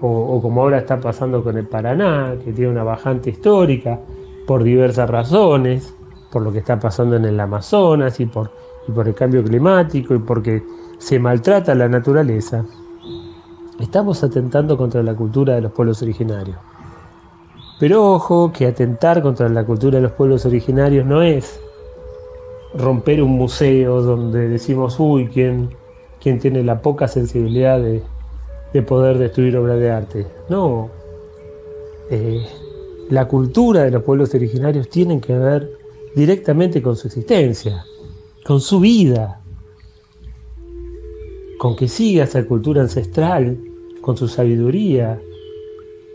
o, 0.00 0.08
o, 0.08 0.40
como 0.40 0.62
ahora 0.62 0.78
está 0.78 0.98
pasando 1.00 1.42
con 1.44 1.58
el 1.58 1.66
Paraná, 1.66 2.34
que 2.42 2.52
tiene 2.52 2.70
una 2.70 2.84
bajante 2.84 3.30
histórica 3.30 4.00
por 4.46 4.62
diversas 4.62 5.08
razones, 5.08 5.94
por 6.30 6.42
lo 6.42 6.52
que 6.52 6.58
está 6.58 6.78
pasando 6.78 7.16
en 7.16 7.24
el 7.24 7.38
Amazonas 7.40 8.20
y 8.20 8.26
por, 8.26 8.50
y 8.86 8.92
por 8.92 9.08
el 9.08 9.14
cambio 9.14 9.42
climático 9.42 10.14
y 10.14 10.18
porque 10.18 10.62
se 10.98 11.18
maltrata 11.18 11.74
la 11.74 11.88
naturaleza, 11.88 12.64
estamos 13.78 14.22
atentando 14.22 14.76
contra 14.76 15.02
la 15.02 15.14
cultura 15.14 15.54
de 15.54 15.62
los 15.62 15.72
pueblos 15.72 16.02
originarios. 16.02 16.56
Pero 17.78 18.12
ojo 18.12 18.52
que 18.52 18.66
atentar 18.66 19.22
contra 19.22 19.48
la 19.48 19.64
cultura 19.64 19.96
de 19.96 20.02
los 20.02 20.12
pueblos 20.12 20.44
originarios 20.44 21.06
no 21.06 21.22
es 21.22 21.60
romper 22.74 23.22
un 23.22 23.32
museo 23.32 24.02
donde 24.02 24.48
decimos, 24.48 25.00
uy, 25.00 25.28
¿quién, 25.28 25.70
quién 26.20 26.38
tiene 26.38 26.62
la 26.62 26.82
poca 26.82 27.08
sensibilidad 27.08 27.80
de, 27.80 28.02
de 28.74 28.82
poder 28.82 29.16
destruir 29.16 29.56
obras 29.56 29.78
de 29.78 29.90
arte? 29.90 30.26
No. 30.50 30.90
Eh, 32.10 32.46
la 33.08 33.26
cultura 33.26 33.82
de 33.82 33.90
los 33.90 34.02
pueblos 34.02 34.34
originarios 34.34 34.88
tiene 34.90 35.20
que 35.20 35.36
ver 35.36 35.79
directamente 36.14 36.82
con 36.82 36.96
su 36.96 37.08
existencia, 37.08 37.84
con 38.44 38.60
su 38.60 38.80
vida, 38.80 39.40
con 41.58 41.76
que 41.76 41.88
siga 41.88 42.24
esa 42.24 42.44
cultura 42.46 42.82
ancestral, 42.82 43.58
con 44.00 44.16
su 44.16 44.28
sabiduría, 44.28 45.20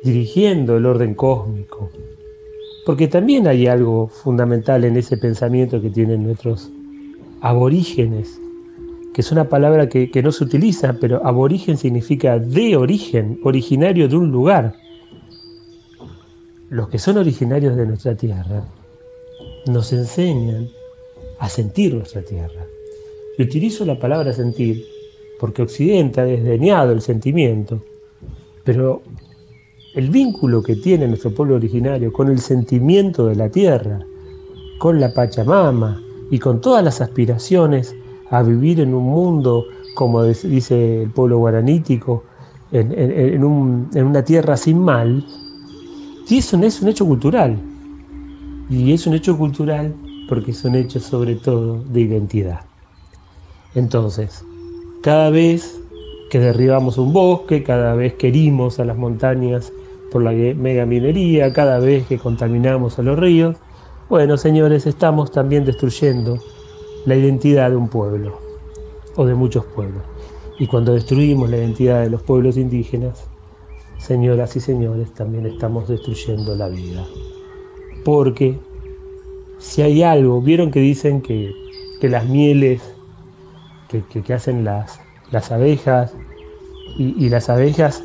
dirigiendo 0.03 0.77
el 0.77 0.85
orden 0.85 1.13
cósmico. 1.13 1.89
Porque 2.85 3.07
también 3.07 3.47
hay 3.47 3.67
algo 3.67 4.07
fundamental 4.07 4.83
en 4.83 4.97
ese 4.97 5.17
pensamiento 5.17 5.81
que 5.81 5.89
tienen 5.89 6.23
nuestros 6.23 6.71
aborígenes, 7.41 8.39
que 9.13 9.21
es 9.21 9.31
una 9.31 9.49
palabra 9.49 9.87
que, 9.87 10.21
no 10.23 10.31
se 10.31 10.43
utiliza, 10.43 10.97
pero 10.99 11.25
aborigen 11.25 11.77
significa 11.77 12.37
de 12.37 12.75
origen, 12.75 13.39
originario 13.43 14.07
de 14.07 14.15
un 14.17 14.31
lugar. 14.31 14.75
los 16.69 16.89
que 16.89 16.99
son 16.99 17.17
originarios 17.17 17.75
de 17.75 17.85
nuestra 17.85 18.15
tierra 18.15 18.63
nos 19.67 19.91
enseñan 19.93 20.69
a 21.39 21.49
sentir 21.49 21.93
nuestra 21.93 22.21
tierra. 22.21 22.65
Y 23.37 23.43
utilizo 23.43 23.85
la 23.85 23.99
palabra 23.99 24.33
sentir 24.33 24.85
porque 25.39 25.61
Occidente 25.61 26.21
ha 26.21 26.25
desdeñado 26.25 26.91
el 26.91 27.01
sentimiento, 27.01 27.81
pero 28.63 29.01
el 29.95 30.09
vínculo 30.09 30.61
que 30.61 30.75
tiene 30.75 31.07
nuestro 31.07 31.33
pueblo 31.33 31.55
originario 31.55 32.11
con 32.11 32.29
el 32.29 32.39
sentimiento 32.39 33.27
de 33.27 33.35
la 33.35 33.49
tierra, 33.49 34.05
con 34.77 34.99
la 34.99 35.13
Pachamama 35.13 36.01
y 36.31 36.39
con 36.39 36.61
todas 36.61 36.83
las 36.83 37.01
aspiraciones 37.01 37.95
a 38.29 38.43
vivir 38.43 38.79
en 38.79 38.93
un 38.93 39.03
mundo, 39.03 39.65
como 39.95 40.23
dice 40.23 41.03
el 41.03 41.09
pueblo 41.09 41.37
guaranítico, 41.37 42.23
en, 42.71 43.43
una 43.43 44.23
tierra 44.23 44.57
sin 44.57 44.79
mal, 44.79 45.25
y 46.27 46.37
eso 46.37 46.57
es 46.57 46.81
un 46.81 46.89
hecho 46.89 47.05
cultural. 47.05 47.57
Y 48.69 48.93
es 48.93 49.05
un 49.05 49.13
hecho 49.13 49.37
cultural 49.37 49.93
porque 50.27 50.51
es 50.51 50.63
un 50.65 50.75
hecho 50.75 50.99
sobre 50.99 51.35
todo 51.35 51.83
de 51.83 52.01
identidad. 52.01 52.61
Entonces, 53.75 54.43
cada 55.03 55.29
vez 55.29 55.79
que 56.29 56.39
derribamos 56.39 56.97
un 56.97 57.13
bosque, 57.13 57.61
cada 57.61 57.93
vez 57.93 58.15
que 58.15 58.29
herimos 58.29 58.79
a 58.79 58.85
las 58.85 58.97
montañas 58.97 59.71
por 60.11 60.23
la 60.23 60.31
mega 60.31 60.85
minería, 60.85 61.53
cada 61.53 61.79
vez 61.79 62.07
que 62.07 62.17
contaminamos 62.17 62.97
a 62.97 63.03
los 63.03 63.19
ríos, 63.19 63.57
bueno, 64.09 64.37
señores, 64.37 64.87
estamos 64.87 65.31
también 65.31 65.65
destruyendo 65.65 66.39
la 67.05 67.15
identidad 67.15 67.69
de 67.69 67.75
un 67.75 67.87
pueblo 67.87 68.39
o 69.15 69.25
de 69.25 69.35
muchos 69.35 69.65
pueblos. 69.65 70.03
Y 70.57 70.67
cuando 70.67 70.93
destruimos 70.93 71.49
la 71.49 71.57
identidad 71.57 72.01
de 72.01 72.09
los 72.09 72.21
pueblos 72.23 72.57
indígenas, 72.57 73.25
señoras 73.97 74.55
y 74.55 74.59
señores, 74.59 75.13
también 75.13 75.45
estamos 75.45 75.87
destruyendo 75.87 76.55
la 76.55 76.69
vida. 76.69 77.05
Porque 78.05 78.59
si 79.57 79.81
hay 79.81 80.03
algo, 80.03 80.39
vieron 80.41 80.71
que 80.71 80.79
dicen 80.79 81.21
que, 81.21 81.53
las 82.01 82.27
mieles 82.27 82.83
que, 83.89 84.33
hacen 84.33 84.63
las, 84.63 85.01
las 85.31 85.51
abejas 85.51 86.13
y, 86.99 87.29
las 87.29 87.49
abejas 87.49 88.03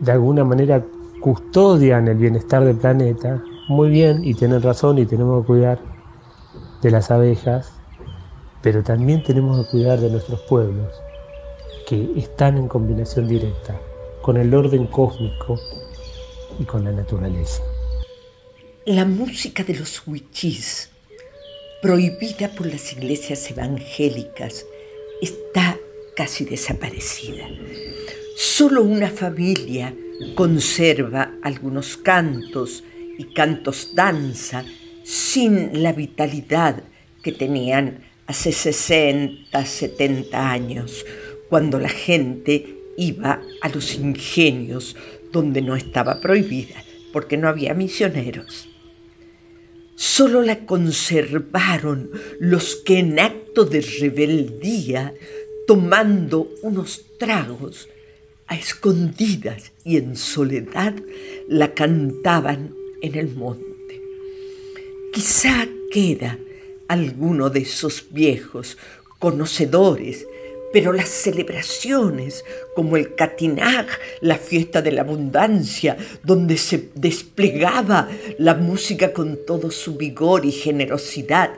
de 0.00 0.12
alguna 0.12 0.44
manera 0.44 0.84
custodian 1.22 2.08
el 2.08 2.18
bienestar 2.18 2.62
del 2.62 2.76
planeta, 2.76 3.42
muy 3.68 3.88
bien, 3.88 4.22
y 4.22 4.34
tienen 4.34 4.60
razón 4.60 4.98
y 4.98 5.06
tenemos 5.06 5.40
que 5.40 5.46
cuidar 5.46 5.78
de 6.82 6.90
las 6.90 7.10
abejas, 7.10 7.72
pero 8.60 8.82
también 8.82 9.22
tenemos 9.22 9.64
que 9.64 9.70
cuidar 9.70 9.98
de 9.98 10.10
nuestros 10.10 10.40
pueblos, 10.42 10.92
que 11.88 12.12
están 12.16 12.58
en 12.58 12.68
combinación 12.68 13.28
directa 13.28 13.80
con 14.20 14.36
el 14.36 14.54
orden 14.54 14.86
cósmico 14.88 15.58
y 16.58 16.64
con 16.64 16.84
la 16.84 16.92
naturaleza. 16.92 17.62
La 18.86 19.04
música 19.04 19.62
de 19.62 19.76
los 19.76 20.02
huichís, 20.08 20.90
prohibida 21.80 22.48
por 22.48 22.66
las 22.66 22.92
iglesias 22.92 23.48
evangélicas, 23.48 24.66
está 25.20 25.78
casi 26.16 26.44
desaparecida. 26.44 27.46
Solo 28.36 28.82
una 28.82 29.08
familia 29.08 29.94
conserva 30.34 31.32
algunos 31.42 31.96
cantos 31.96 32.82
y 33.18 33.32
cantos 33.32 33.94
danza 33.94 34.64
sin 35.04 35.80
la 35.80 35.92
vitalidad 35.92 36.82
que 37.22 37.30
tenían 37.30 38.02
hace 38.26 38.50
60, 38.50 39.64
70 39.64 40.50
años, 40.50 41.06
cuando 41.48 41.78
la 41.78 41.88
gente 41.88 42.78
iba 42.96 43.40
a 43.60 43.68
los 43.68 43.94
ingenios 43.94 44.96
donde 45.30 45.62
no 45.62 45.76
estaba 45.76 46.20
prohibida, 46.20 46.82
porque 47.12 47.36
no 47.36 47.46
había 47.46 47.74
misioneros. 47.74 48.70
Solo 50.04 50.42
la 50.42 50.66
conservaron 50.66 52.10
los 52.40 52.74
que 52.74 52.98
en 52.98 53.20
acto 53.20 53.64
de 53.64 53.80
rebeldía, 53.82 55.14
tomando 55.64 56.50
unos 56.62 57.04
tragos, 57.20 57.88
a 58.48 58.56
escondidas 58.56 59.70
y 59.84 59.98
en 59.98 60.16
soledad, 60.16 60.96
la 61.46 61.72
cantaban 61.72 62.74
en 63.00 63.14
el 63.14 63.32
monte. 63.32 64.02
Quizá 65.12 65.68
queda 65.92 66.36
alguno 66.88 67.48
de 67.48 67.60
esos 67.60 68.06
viejos 68.10 68.78
conocedores 69.20 70.26
pero 70.72 70.92
las 70.92 71.08
celebraciones 71.08 72.44
como 72.74 72.96
el 72.96 73.14
Catinag, 73.14 73.86
la 74.20 74.36
fiesta 74.36 74.80
de 74.82 74.92
la 74.92 75.02
abundancia, 75.02 75.96
donde 76.22 76.56
se 76.56 76.90
desplegaba 76.94 78.08
la 78.38 78.54
música 78.54 79.12
con 79.12 79.38
todo 79.46 79.70
su 79.70 79.96
vigor 79.96 80.46
y 80.46 80.52
generosidad, 80.52 81.50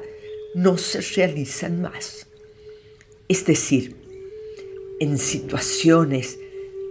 no 0.55 0.77
se 0.79 1.00
realizan 1.00 1.81
más. 1.81 2.27
Es 3.29 3.46
decir, 3.46 3.96
en 5.00 5.18
situaciones 5.18 6.38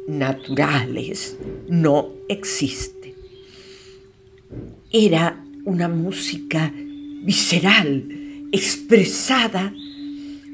naturales 0.07 1.37
no 1.67 2.13
existe. 2.27 3.15
Era 4.91 5.43
una 5.65 5.87
música 5.87 6.73
visceral, 7.23 8.05
expresada 8.51 9.73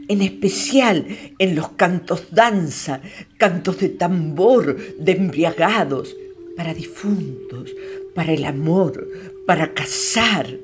en 0.09 0.23
especial 0.23 1.05
en 1.37 1.55
los 1.55 1.69
cantos 1.69 2.25
danza, 2.31 3.01
cantos 3.37 3.79
de 3.79 3.89
tambor, 3.89 4.75
de 4.97 5.11
embriagados, 5.13 6.17
para 6.57 6.73
difuntos, 6.73 7.73
para 8.15 8.33
el 8.33 8.43
amor, 8.43 9.07
para 9.45 9.73
casar 9.73 10.57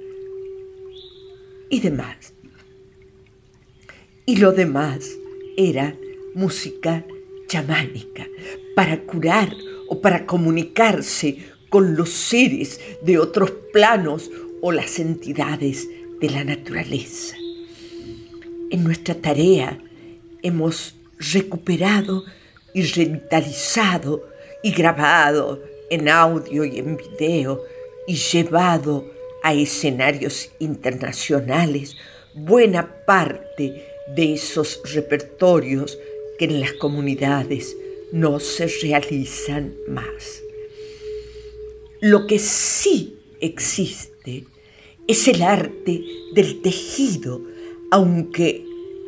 y 1.70 1.80
demás. 1.80 2.34
Y 4.26 4.38
lo 4.38 4.52
demás 4.52 5.16
era 5.56 5.96
música 6.34 7.06
chamánica, 7.48 8.28
para 8.76 9.04
curar 9.04 9.56
o 9.88 10.02
para 10.02 10.26
comunicarse 10.26 11.38
con 11.70 11.96
los 11.96 12.10
seres 12.10 12.82
de 13.04 13.20
otros 13.20 13.52
planos 13.72 14.32
o 14.62 14.72
las 14.72 14.98
entidades 14.98 15.88
de 16.20 16.30
la 16.32 16.44
naturaleza 16.44 17.38
en 18.72 18.84
nuestra 18.84 19.16
tarea 19.16 19.80
hemos 20.42 20.96
recuperado 21.20 22.24
y 22.74 22.84
revitalizado 22.84 24.28
y 24.64 24.72
grabado 24.72 25.62
en 25.90 26.10
audio 26.10 26.66
y 26.66 26.80
en 26.80 26.98
video 26.98 27.64
y 28.08 28.16
llevado 28.16 29.06
a 29.44 29.54
escenarios 29.54 30.52
internacionales 30.60 31.96
buena 32.34 33.06
parte 33.06 33.86
de 34.16 34.34
esos 34.34 34.82
repertorios 34.94 35.98
que 36.38 36.46
en 36.46 36.60
las 36.60 36.74
comunidades 36.74 37.76
no 38.12 38.40
se 38.40 38.68
realizan 38.82 39.76
más. 39.88 40.42
Lo 42.02 42.28
que 42.28 42.40
sí 42.40 43.18
existe 43.40 44.46
es 45.08 45.28
el 45.28 45.42
arte 45.42 46.04
del 46.34 46.62
tejido 46.62 47.42
aunque 47.96 48.66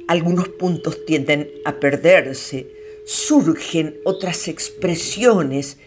algunos 0.08 0.47
puntos 0.47 1.04
tienden 1.06 1.52
a 1.65 1.78
perderse, 1.78 2.67
surgen 3.06 3.97
otras 4.06 4.47
expresiones 4.47 5.78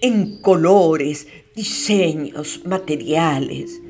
en 0.00 0.40
colores, 0.40 1.26
diseños, 1.54 2.62
materiales. 2.64 3.82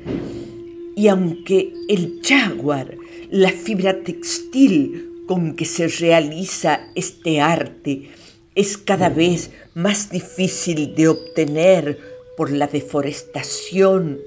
Y 0.97 1.07
aunque 1.07 1.71
el 1.87 2.19
jaguar, 2.21 2.97
la 3.29 3.53
fibra 3.53 4.03
textil 4.03 5.23
con 5.27 5.55
que 5.55 5.63
se 5.63 5.87
realiza 5.87 6.91
este 6.93 7.39
arte, 7.39 8.09
es 8.53 8.77
cada 8.77 9.07
vez 9.07 9.49
más 9.75 10.09
difícil 10.09 10.93
de 10.93 11.07
obtener 11.07 11.99
por 12.35 12.51
la 12.51 12.67
deforestación 12.67 14.19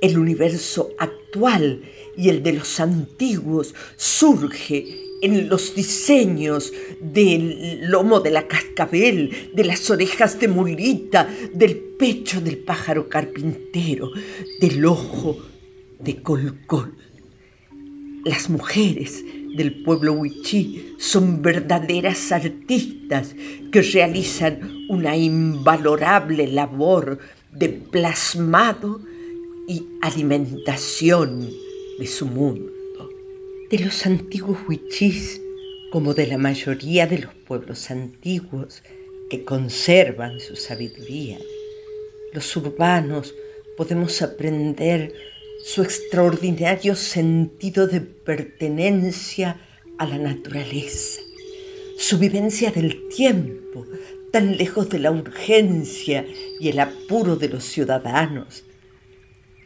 el 0.00 0.18
universo 0.18 0.94
actual 0.98 1.19
y 2.16 2.28
el 2.28 2.42
de 2.42 2.54
los 2.54 2.80
antiguos 2.80 3.74
surge 3.96 5.10
en 5.22 5.48
los 5.48 5.74
diseños 5.74 6.72
del 7.00 7.88
lomo 7.90 8.20
de 8.20 8.30
la 8.30 8.48
cascabel, 8.48 9.50
de 9.54 9.64
las 9.64 9.90
orejas 9.90 10.40
de 10.40 10.48
mulita, 10.48 11.28
del 11.52 11.76
pecho 11.76 12.40
del 12.40 12.58
pájaro 12.58 13.08
carpintero, 13.08 14.10
del 14.60 14.84
ojo 14.86 15.38
de 15.98 16.22
colcol. 16.22 16.94
Las 18.24 18.50
mujeres 18.50 19.24
del 19.54 19.82
pueblo 19.82 20.14
huichí 20.14 20.94
son 20.98 21.42
verdaderas 21.42 22.32
artistas 22.32 23.34
que 23.70 23.82
realizan 23.82 24.86
una 24.88 25.16
invalorable 25.16 26.46
labor 26.46 27.18
de 27.52 27.68
plasmado 27.68 29.00
y 29.66 29.86
alimentación 30.00 31.50
de 31.98 32.06
su 32.06 32.26
mundo. 32.26 32.72
De 33.70 33.78
los 33.78 34.04
antiguos 34.06 34.58
huichís, 34.68 35.40
como 35.90 36.14
de 36.14 36.26
la 36.26 36.38
mayoría 36.38 37.06
de 37.06 37.18
los 37.18 37.34
pueblos 37.34 37.90
antiguos 37.90 38.82
que 39.28 39.44
conservan 39.44 40.40
su 40.40 40.56
sabiduría, 40.56 41.38
los 42.32 42.56
urbanos, 42.56 43.34
podemos 43.76 44.22
aprender 44.22 45.12
su 45.64 45.82
extraordinario 45.82 46.96
sentido 46.96 47.86
de 47.86 48.00
pertenencia 48.00 49.60
a 49.98 50.06
la 50.06 50.18
naturaleza, 50.18 51.20
su 51.98 52.18
vivencia 52.18 52.70
del 52.70 53.08
tiempo, 53.08 53.86
tan 54.32 54.56
lejos 54.56 54.88
de 54.90 54.98
la 54.98 55.10
urgencia 55.10 56.24
y 56.58 56.68
el 56.68 56.80
apuro 56.80 57.36
de 57.36 57.48
los 57.48 57.64
ciudadanos, 57.64 58.64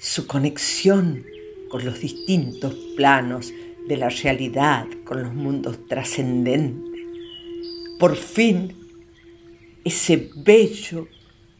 su 0.05 0.27
conexión 0.27 1.25
con 1.71 1.83
los 1.83 1.99
distintos 1.99 2.75
planos 2.95 3.55
de 3.89 3.97
la 3.97 4.11
realidad, 4.11 4.87
con 5.03 5.23
los 5.23 5.33
mundos 5.33 5.79
trascendentes. 5.89 7.01
Por 7.99 8.15
fin, 8.15 8.77
ese 9.83 10.29
bello 10.37 11.09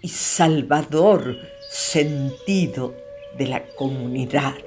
y 0.03 0.09
salvador 0.09 1.39
sentido 1.71 2.95
de 3.39 3.47
la 3.47 3.65
comunidad. 3.77 4.63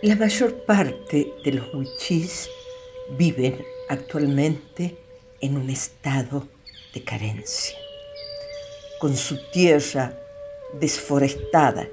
La 0.00 0.16
mayor 0.16 0.64
parte 0.64 1.34
de 1.44 1.52
los 1.52 1.74
huichís 1.74 2.48
viven 3.18 3.62
actualmente 3.90 4.96
en 5.42 5.58
un 5.58 5.68
estado 5.68 6.48
de 6.94 7.04
carencia, 7.04 7.76
con 8.98 9.14
su 9.14 9.36
tierra 9.50 10.18
desforestada 10.80 11.86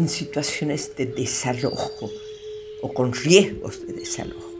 en 0.00 0.08
situaciones 0.08 0.96
de 0.96 1.04
desalojo 1.04 2.10
o 2.80 2.92
con 2.92 3.12
riesgos 3.12 3.86
de 3.86 3.92
desalojo, 3.92 4.50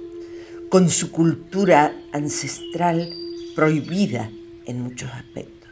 con 0.69 0.91
su 0.91 1.11
cultura 1.11 1.99
ancestral 2.13 3.11
prohibida 3.57 4.31
en 4.67 4.83
muchos 4.83 5.11
aspectos, 5.11 5.71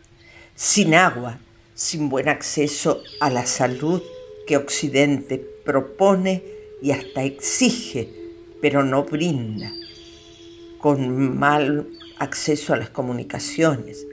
sin 0.55 0.95
agua, 0.95 1.39
sin 1.75 2.09
buen 2.09 2.29
acceso 2.31 3.03
a 3.21 3.29
la 3.29 3.45
salud 3.45 4.03
que 4.47 4.57
Occidente 4.57 5.39
propone 5.39 6.43
y 6.81 6.93
hasta 6.93 7.23
exige, 7.23 8.09
pero 8.63 8.83
no 8.83 9.05
brinda, 9.05 9.71
con 10.79 11.39
mal 11.39 11.89
acceso 12.19 12.73
a 12.73 12.79
las 12.79 12.89
comunicaciones, 12.89 14.07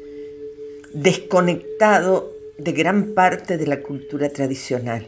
desconectado 0.94 2.34
de 2.58 2.74
gran 2.74 3.14
parte 3.14 3.58
de 3.58 3.68
la 3.68 3.82
cultura 3.82 4.30
tradicional, 4.30 5.08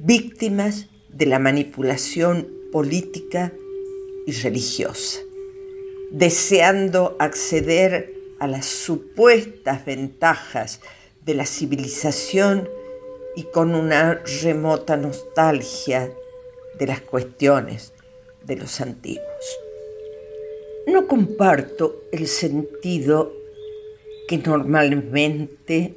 víctimas 0.00 0.86
de 1.08 1.26
la 1.26 1.38
manipulación 1.38 2.48
política 2.70 3.52
y 4.26 4.32
religiosa, 4.32 5.20
deseando 6.12 7.16
acceder 7.18 8.14
a 8.38 8.46
las 8.46 8.66
supuestas 8.66 9.84
ventajas 9.84 10.80
de 11.24 11.34
la 11.34 11.46
civilización 11.46 12.68
y 13.34 13.44
con 13.44 13.74
una 13.74 14.22
remota 14.42 14.96
nostalgia 14.96 16.12
de 16.78 16.86
las 16.86 17.00
cuestiones 17.00 17.92
de 18.44 18.56
los 18.56 18.80
antiguos. 18.80 19.58
No 20.86 21.06
comparto 21.06 22.04
el 22.12 22.28
sentido 22.28 23.32
que 24.28 24.38
normalmente 24.38 25.94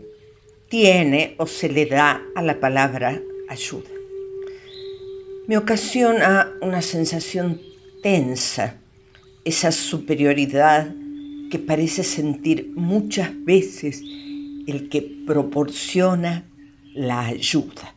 tiene 0.67 1.35
o 1.37 1.45
se 1.45 1.69
le 1.69 1.85
da 1.85 2.25
a 2.33 2.41
la 2.41 2.59
palabra 2.59 3.21
ayuda. 3.51 3.89
Me 5.47 5.57
ocasiona 5.57 6.53
una 6.61 6.81
sensación 6.81 7.61
tensa, 8.01 8.77
esa 9.43 9.71
superioridad 9.71 10.93
que 11.49 11.59
parece 11.59 12.03
sentir 12.03 12.71
muchas 12.75 13.31
veces 13.43 14.01
el 14.67 14.87
que 14.89 15.01
proporciona 15.25 16.45
la 16.93 17.25
ayuda. 17.25 17.95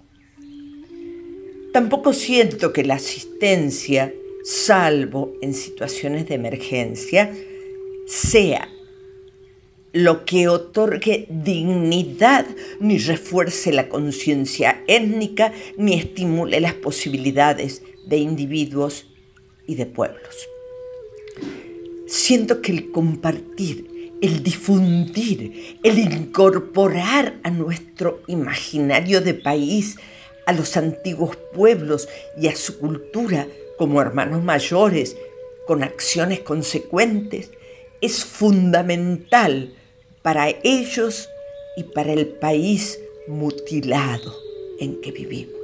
Tampoco 1.73 2.13
siento 2.13 2.73
que 2.73 2.85
la 2.85 2.95
asistencia 2.95 4.13
salvo 4.45 5.35
en 5.41 5.55
situaciones 5.55 6.29
de 6.29 6.35
emergencia, 6.35 7.33
sea 8.07 8.69
lo 9.95 10.25
que 10.25 10.49
otorgue 10.49 11.27
dignidad, 11.31 12.47
ni 12.81 12.99
refuerce 12.99 13.73
la 13.73 13.89
conciencia 13.89 14.83
étnica, 14.89 15.53
ni 15.77 15.95
estimule 15.95 16.61
las 16.61 16.75
posibilidades 16.75 17.81
de 18.05 18.17
individuos 18.17 19.07
y 19.69 19.77
de 19.77 19.87
pueblos. 19.87 20.49
Siento 22.09 22.61
que 22.61 22.73
el 22.73 22.91
compartir, 22.91 24.11
el 24.21 24.43
difundir, 24.43 25.79
el 25.85 25.99
incorporar 26.01 27.39
a 27.45 27.51
nuestro 27.51 28.21
imaginario 28.27 29.21
de 29.21 29.35
país, 29.35 29.97
a 30.45 30.53
los 30.53 30.77
antiguos 30.77 31.37
pueblos 31.55 32.09
y 32.37 32.49
a 32.49 32.57
su 32.57 32.79
cultura, 32.81 33.47
como 33.79 34.03
hermanos 34.03 34.43
mayores, 34.43 35.17
con 35.69 35.85
acciones 35.85 36.41
consecuentes, 36.41 37.53
es 38.01 38.25
fundamental 38.25 39.73
para 40.25 40.49
ellos 40.63 41.29
y 41.77 41.83
para 41.83 42.15
el 42.15 42.27
país 42.27 42.99
mutilado 43.29 44.35
en 44.81 44.99
que 45.03 45.13
vivimos. 45.13 45.55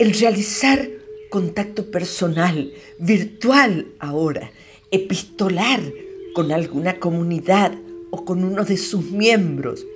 El 0.00 0.12
realizar 0.14 0.90
contacto 1.30 1.92
personal, 1.92 2.72
virtual 2.98 3.86
ahora, 4.00 4.50
epistolar 4.90 5.80
con 6.34 6.50
alguna 6.50 6.98
comunidad 6.98 7.72
o 8.10 8.24
con 8.24 8.42
uno 8.42 8.64
de 8.64 8.76
sus 8.76 9.04
miembros, 9.12 9.86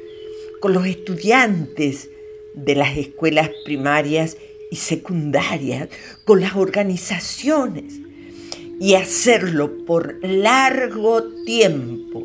con 0.60 0.72
los 0.72 0.86
estudiantes 0.86 2.08
de 2.54 2.76
las 2.76 2.96
escuelas 2.96 3.50
primarias 3.64 4.36
y 4.70 4.76
secundaria 4.76 5.88
con 6.24 6.40
las 6.40 6.54
organizaciones 6.54 7.94
y 8.78 8.94
hacerlo 8.94 9.84
por 9.86 10.24
largo 10.24 11.24
tiempo 11.44 12.24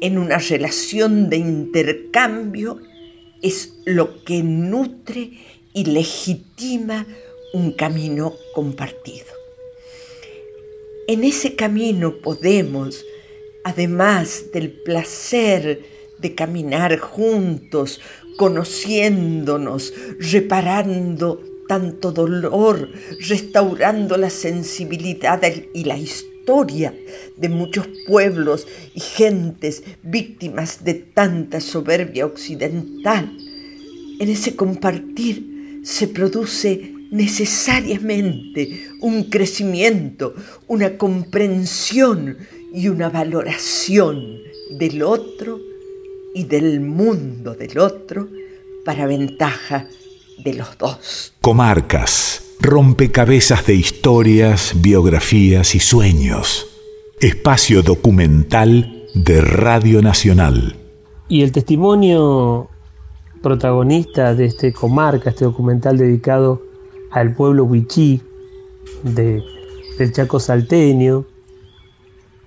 en 0.00 0.18
una 0.18 0.38
relación 0.38 1.28
de 1.30 1.36
intercambio 1.36 2.80
es 3.42 3.74
lo 3.84 4.22
que 4.24 4.42
nutre 4.42 5.30
y 5.72 5.84
legitima 5.84 7.06
un 7.52 7.72
camino 7.72 8.34
compartido. 8.54 9.26
En 11.06 11.24
ese 11.24 11.54
camino 11.56 12.18
podemos, 12.18 13.04
además 13.64 14.46
del 14.52 14.70
placer 14.70 15.80
de 16.18 16.34
caminar 16.34 16.98
juntos, 16.98 18.00
conociéndonos, 18.36 19.92
reparando 20.18 21.42
tanto 21.66 22.12
dolor, 22.12 22.90
restaurando 23.20 24.16
la 24.16 24.30
sensibilidad 24.30 25.40
y 25.72 25.84
la 25.84 25.96
historia 25.96 26.27
de 27.36 27.48
muchos 27.48 27.86
pueblos 28.06 28.66
y 28.94 29.00
gentes 29.00 29.82
víctimas 30.02 30.82
de 30.82 30.94
tanta 30.94 31.60
soberbia 31.60 32.24
occidental. 32.24 33.36
En 34.18 34.28
ese 34.28 34.56
compartir 34.56 35.80
se 35.84 36.08
produce 36.08 36.94
necesariamente 37.10 38.88
un 39.00 39.24
crecimiento, 39.24 40.34
una 40.66 40.96
comprensión 40.96 42.38
y 42.72 42.88
una 42.88 43.10
valoración 43.10 44.38
del 44.70 45.02
otro 45.02 45.60
y 46.34 46.44
del 46.44 46.80
mundo 46.80 47.54
del 47.54 47.78
otro 47.78 48.28
para 48.84 49.06
ventaja 49.06 49.86
de 50.38 50.54
los 50.54 50.78
dos. 50.78 51.34
Comarcas, 51.40 52.42
rompecabezas 52.60 53.66
de 53.66 53.74
historias, 53.74 54.74
biografías 54.80 55.74
y 55.74 55.80
sueños. 55.80 56.66
Espacio 57.20 57.82
documental 57.82 59.06
de 59.14 59.40
Radio 59.40 60.02
Nacional. 60.02 60.76
Y 61.28 61.42
el 61.42 61.52
testimonio 61.52 62.68
protagonista 63.42 64.34
de 64.34 64.46
este 64.46 64.72
Comarca, 64.72 65.30
este 65.30 65.44
documental 65.44 65.98
dedicado 65.98 66.62
al 67.12 67.34
pueblo 67.34 67.64
huichí 67.64 68.20
de, 69.02 69.42
del 69.98 70.12
Chaco 70.12 70.40
salteño, 70.40 71.24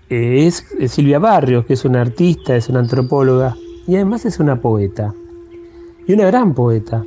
eh, 0.10 0.46
es 0.46 0.66
Silvia 0.92 1.20
Barrios, 1.20 1.66
que 1.66 1.74
es 1.74 1.86
una 1.86 2.02
artista, 2.02 2.56
es 2.56 2.68
una 2.68 2.80
antropóloga 2.80 3.56
y 3.88 3.96
además 3.96 4.26
es 4.26 4.40
una 4.40 4.60
poeta. 4.60 5.14
Y 6.06 6.14
una 6.14 6.26
gran 6.26 6.54
poeta. 6.54 7.06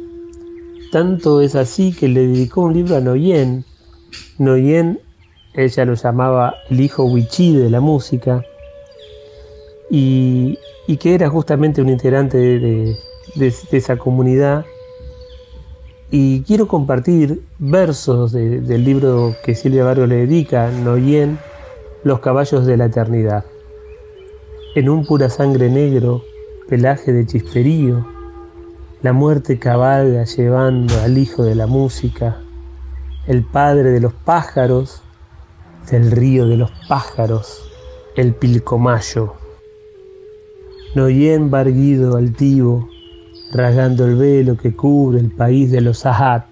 Tanto 0.94 1.40
es 1.40 1.56
así 1.56 1.92
que 1.92 2.06
le 2.06 2.24
dedicó 2.28 2.60
un 2.60 2.72
libro 2.72 2.94
a 2.94 3.00
Noyen. 3.00 3.64
Noyen, 4.38 5.00
ella 5.52 5.84
lo 5.86 5.94
llamaba 5.94 6.54
el 6.70 6.80
hijo 6.80 7.02
Wichi 7.02 7.52
de 7.52 7.68
la 7.68 7.80
música, 7.80 8.44
y, 9.90 10.56
que 11.00 11.16
era 11.16 11.28
justamente 11.28 11.82
un 11.82 11.88
integrante 11.88 12.38
de, 12.38 12.96
esa 13.72 13.96
comunidad. 13.96 14.66
Y 16.12 16.42
quiero 16.42 16.68
compartir 16.68 17.42
versos 17.58 18.30
del 18.30 18.84
libro 18.84 19.34
que 19.44 19.56
Silvia 19.56 19.82
Barrio 19.82 20.06
le 20.06 20.18
dedica, 20.28 20.70
Noyen, 20.70 21.40
Los 22.04 22.20
caballos 22.20 22.66
de 22.66 22.76
la 22.76 22.84
eternidad. 22.84 23.44
En 24.76 24.88
un 24.88 25.04
pura 25.04 25.28
sangre 25.28 25.68
negro, 25.70 26.22
pelaje 26.68 27.12
de 27.12 27.26
chisperío, 27.26 28.13
La 29.04 29.12
muerte 29.12 29.58
cabalga 29.58 30.24
llevando 30.24 30.98
al 31.02 31.18
hijo 31.18 31.42
de 31.42 31.54
la 31.54 31.66
música, 31.66 32.40
el 33.26 33.44
padre 33.44 33.90
de 33.90 34.00
los 34.00 34.14
pájaros, 34.14 35.02
del 35.90 36.10
río 36.10 36.46
de 36.46 36.56
los 36.56 36.70
pájaros, 36.88 37.68
el 38.16 38.32
pilcomayo. 38.34 39.34
Noyen 40.94 41.50
barguido 41.50 42.16
altivo, 42.16 42.88
rasgando 43.52 44.06
el 44.06 44.16
velo 44.16 44.56
que 44.56 44.74
cubre 44.74 45.20
el 45.20 45.30
país 45.30 45.70
de 45.70 45.82
los 45.82 46.06
Ahat, 46.06 46.46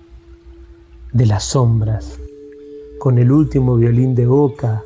de 1.15 1.25
las 1.25 1.45
sombras, 1.45 2.21
con 2.99 3.17
el 3.17 3.33
último 3.33 3.77
violín 3.77 4.15
de 4.15 4.27
boca, 4.27 4.83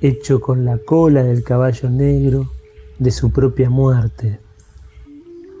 hecho 0.00 0.40
con 0.40 0.64
la 0.64 0.78
cola 0.78 1.22
del 1.22 1.44
caballo 1.44 1.90
negro 1.90 2.50
de 2.98 3.10
su 3.10 3.30
propia 3.30 3.68
muerte 3.68 4.40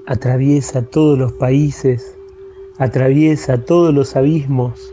atraviesa 0.06 0.82
todos 0.82 1.18
los 1.18 1.32
países, 1.32 2.16
atraviesa 2.78 3.58
todos 3.58 3.94
los 3.94 4.16
abismos. 4.16 4.92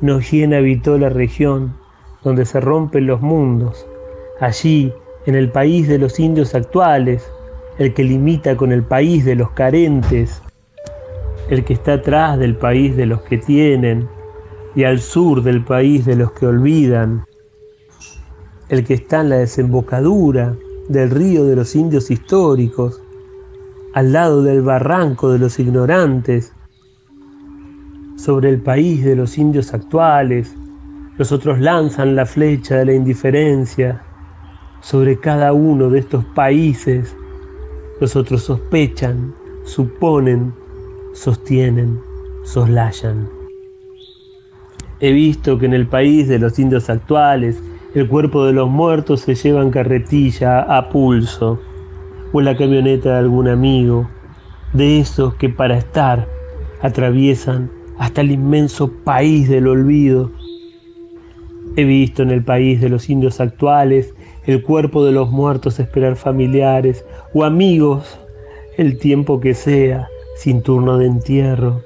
Noyen 0.00 0.54
habitó 0.54 0.98
la 0.98 1.08
región 1.08 1.74
donde 2.22 2.44
se 2.44 2.60
rompen 2.60 3.06
los 3.06 3.20
mundos, 3.20 3.86
allí, 4.40 4.92
en 5.26 5.34
el 5.34 5.50
país 5.50 5.88
de 5.88 5.98
los 5.98 6.18
indios 6.18 6.54
actuales, 6.54 7.28
el 7.78 7.94
que 7.94 8.04
limita 8.04 8.56
con 8.56 8.72
el 8.72 8.82
país 8.82 9.24
de 9.24 9.36
los 9.36 9.50
carentes, 9.50 10.42
el 11.48 11.64
que 11.64 11.74
está 11.74 11.94
atrás 11.94 12.38
del 12.38 12.56
país 12.56 12.96
de 12.96 13.06
los 13.06 13.22
que 13.22 13.38
tienen 13.38 14.08
y 14.74 14.84
al 14.84 15.00
sur 15.00 15.42
del 15.42 15.64
país 15.64 16.04
de 16.06 16.16
los 16.16 16.32
que 16.32 16.46
olvidan, 16.46 17.24
el 18.68 18.84
que 18.84 18.94
está 18.94 19.20
en 19.20 19.30
la 19.30 19.36
desembocadura 19.36 20.56
del 20.88 21.10
río 21.10 21.44
de 21.44 21.56
los 21.56 21.74
indios 21.76 22.10
históricos, 22.10 23.01
al 23.94 24.12
lado 24.12 24.42
del 24.42 24.62
barranco 24.62 25.30
de 25.30 25.38
los 25.38 25.58
ignorantes, 25.58 26.54
sobre 28.16 28.48
el 28.48 28.60
país 28.60 29.04
de 29.04 29.16
los 29.16 29.36
indios 29.36 29.74
actuales, 29.74 30.54
los 31.18 31.32
otros 31.32 31.60
lanzan 31.60 32.16
la 32.16 32.24
flecha 32.24 32.76
de 32.76 32.86
la 32.86 32.94
indiferencia, 32.94 34.02
sobre 34.80 35.18
cada 35.18 35.52
uno 35.52 35.90
de 35.90 35.98
estos 35.98 36.24
países, 36.24 37.14
los 38.00 38.16
otros 38.16 38.42
sospechan, 38.42 39.34
suponen, 39.64 40.54
sostienen, 41.12 42.00
soslayan. 42.44 43.28
He 45.00 45.12
visto 45.12 45.58
que 45.58 45.66
en 45.66 45.74
el 45.74 45.86
país 45.86 46.28
de 46.28 46.38
los 46.38 46.58
indios 46.58 46.88
actuales 46.88 47.62
el 47.94 48.08
cuerpo 48.08 48.46
de 48.46 48.54
los 48.54 48.70
muertos 48.70 49.20
se 49.20 49.34
lleva 49.34 49.62
en 49.62 49.70
carretilla 49.70 50.60
a 50.60 50.88
pulso 50.88 51.60
o 52.32 52.40
la 52.40 52.56
camioneta 52.56 53.12
de 53.12 53.18
algún 53.18 53.48
amigo, 53.48 54.08
de 54.72 55.00
esos 55.00 55.34
que 55.34 55.48
para 55.48 55.76
estar 55.76 56.26
atraviesan 56.80 57.70
hasta 57.98 58.22
el 58.22 58.32
inmenso 58.32 58.90
país 59.04 59.48
del 59.48 59.68
olvido. 59.68 60.30
He 61.76 61.84
visto 61.84 62.22
en 62.22 62.30
el 62.30 62.42
país 62.44 62.80
de 62.80 62.88
los 62.88 63.08
indios 63.08 63.40
actuales 63.40 64.14
el 64.44 64.62
cuerpo 64.62 65.04
de 65.04 65.12
los 65.12 65.30
muertos 65.30 65.78
esperar 65.78 66.16
familiares 66.16 67.04
o 67.32 67.44
amigos 67.44 68.18
el 68.76 68.98
tiempo 68.98 69.38
que 69.40 69.54
sea, 69.54 70.08
sin 70.36 70.62
turno 70.62 70.98
de 70.98 71.06
entierro. 71.06 71.82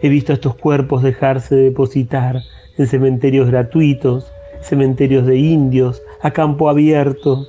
He 0.00 0.08
visto 0.08 0.32
estos 0.32 0.54
cuerpos 0.54 1.02
dejarse 1.02 1.54
depositar 1.54 2.40
en 2.78 2.86
cementerios 2.86 3.48
gratuitos, 3.48 4.32
cementerios 4.60 5.26
de 5.26 5.36
indios, 5.36 6.02
a 6.22 6.30
campo 6.30 6.70
abierto, 6.70 7.46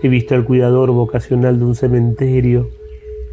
He 0.00 0.08
visto 0.08 0.36
al 0.36 0.44
cuidador 0.44 0.92
vocacional 0.92 1.58
de 1.58 1.64
un 1.64 1.74
cementerio 1.74 2.68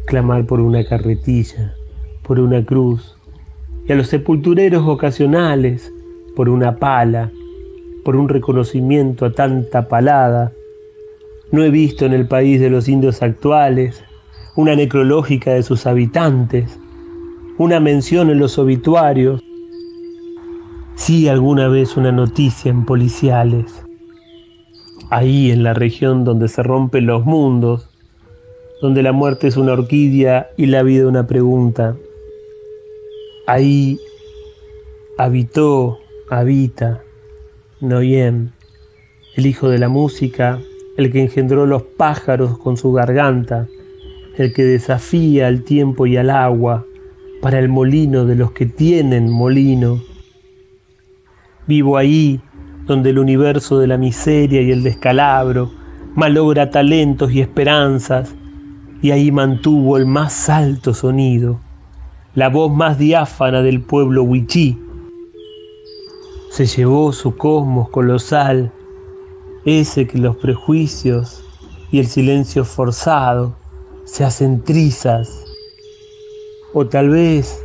clamar 0.06 0.46
por 0.46 0.58
una 0.58 0.84
carretilla, 0.84 1.76
por 2.24 2.40
una 2.40 2.64
cruz, 2.64 3.16
y 3.86 3.92
a 3.92 3.94
los 3.94 4.08
sepultureros 4.08 4.84
vocacionales 4.84 5.92
por 6.34 6.48
una 6.48 6.76
pala, 6.76 7.30
por 8.04 8.16
un 8.16 8.28
reconocimiento 8.28 9.26
a 9.26 9.32
tanta 9.32 9.86
palada. 9.86 10.52
No 11.52 11.62
he 11.62 11.70
visto 11.70 12.04
en 12.04 12.12
el 12.12 12.26
país 12.26 12.60
de 12.60 12.70
los 12.70 12.88
indios 12.88 13.22
actuales 13.22 14.02
una 14.56 14.74
necrológica 14.74 15.54
de 15.54 15.62
sus 15.62 15.86
habitantes, 15.86 16.80
una 17.58 17.78
mención 17.78 18.28
en 18.28 18.40
los 18.40 18.58
obituarios, 18.58 19.40
sí 20.96 21.28
alguna 21.28 21.68
vez 21.68 21.96
una 21.96 22.10
noticia 22.10 22.70
en 22.70 22.84
policiales 22.84 23.85
ahí 25.10 25.50
en 25.50 25.62
la 25.62 25.74
región 25.74 26.24
donde 26.24 26.48
se 26.48 26.62
rompen 26.62 27.06
los 27.06 27.24
mundos, 27.24 27.88
donde 28.82 29.02
la 29.02 29.12
muerte 29.12 29.48
es 29.48 29.56
una 29.56 29.72
orquídea 29.72 30.50
y 30.56 30.66
la 30.66 30.82
vida 30.82 31.06
una 31.06 31.26
pregunta. 31.26 31.96
Ahí 33.46 33.98
habitó, 35.18 35.98
habita 36.30 37.02
Noyem, 37.80 38.50
el 39.36 39.46
hijo 39.46 39.68
de 39.68 39.78
la 39.78 39.88
música, 39.88 40.58
el 40.96 41.12
que 41.12 41.22
engendró 41.22 41.66
los 41.66 41.82
pájaros 41.82 42.58
con 42.58 42.76
su 42.76 42.92
garganta, 42.92 43.68
el 44.36 44.52
que 44.52 44.64
desafía 44.64 45.46
al 45.46 45.62
tiempo 45.62 46.06
y 46.06 46.16
al 46.16 46.30
agua 46.30 46.84
para 47.40 47.58
el 47.58 47.68
molino 47.68 48.24
de 48.24 48.34
los 48.34 48.52
que 48.52 48.66
tienen 48.66 49.30
molino. 49.30 50.02
Vivo 51.66 51.96
ahí 51.96 52.40
donde 52.86 53.10
el 53.10 53.18
universo 53.18 53.78
de 53.78 53.86
la 53.86 53.98
miseria 53.98 54.62
y 54.62 54.70
el 54.70 54.82
descalabro 54.82 55.70
malogra 56.14 56.70
talentos 56.70 57.32
y 57.32 57.40
esperanzas, 57.40 58.34
y 59.02 59.10
ahí 59.10 59.30
mantuvo 59.30 59.96
el 59.98 60.06
más 60.06 60.48
alto 60.48 60.94
sonido, 60.94 61.60
la 62.34 62.48
voz 62.48 62.72
más 62.72 62.98
diáfana 62.98 63.62
del 63.62 63.82
pueblo 63.82 64.22
huichí. 64.22 64.78
Se 66.50 66.64
llevó 66.66 67.12
su 67.12 67.36
cosmos 67.36 67.90
colosal, 67.90 68.72
ese 69.66 70.06
que 70.06 70.18
los 70.18 70.36
prejuicios 70.36 71.44
y 71.90 71.98
el 71.98 72.06
silencio 72.06 72.64
forzado 72.64 73.54
se 74.04 74.24
hacen 74.24 74.62
trizas. 74.62 75.44
O 76.72 76.86
tal 76.86 77.10
vez, 77.10 77.62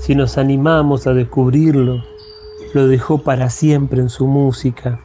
si 0.00 0.14
nos 0.14 0.38
animamos 0.38 1.06
a 1.06 1.14
descubrirlo, 1.14 2.02
lo 2.74 2.88
dejó 2.88 3.18
para 3.18 3.50
siempre 3.50 4.00
en 4.00 4.08
su 4.10 4.26
música. 4.26 5.00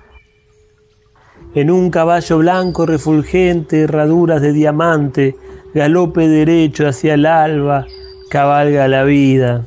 En 1.54 1.72
un 1.72 1.92
caballo 1.92 2.40
blanco 2.40 2.86
refulgente, 2.86 3.82
herraduras 3.82 4.42
de 4.42 4.54
diamante, 4.54 5.36
galope 5.74 6.28
derecho 6.28 6.88
hacia 6.88 7.14
el 7.14 7.26
alba, 7.26 7.86
cabalga 8.30 8.88
la 8.88 9.04
vida. 9.04 9.66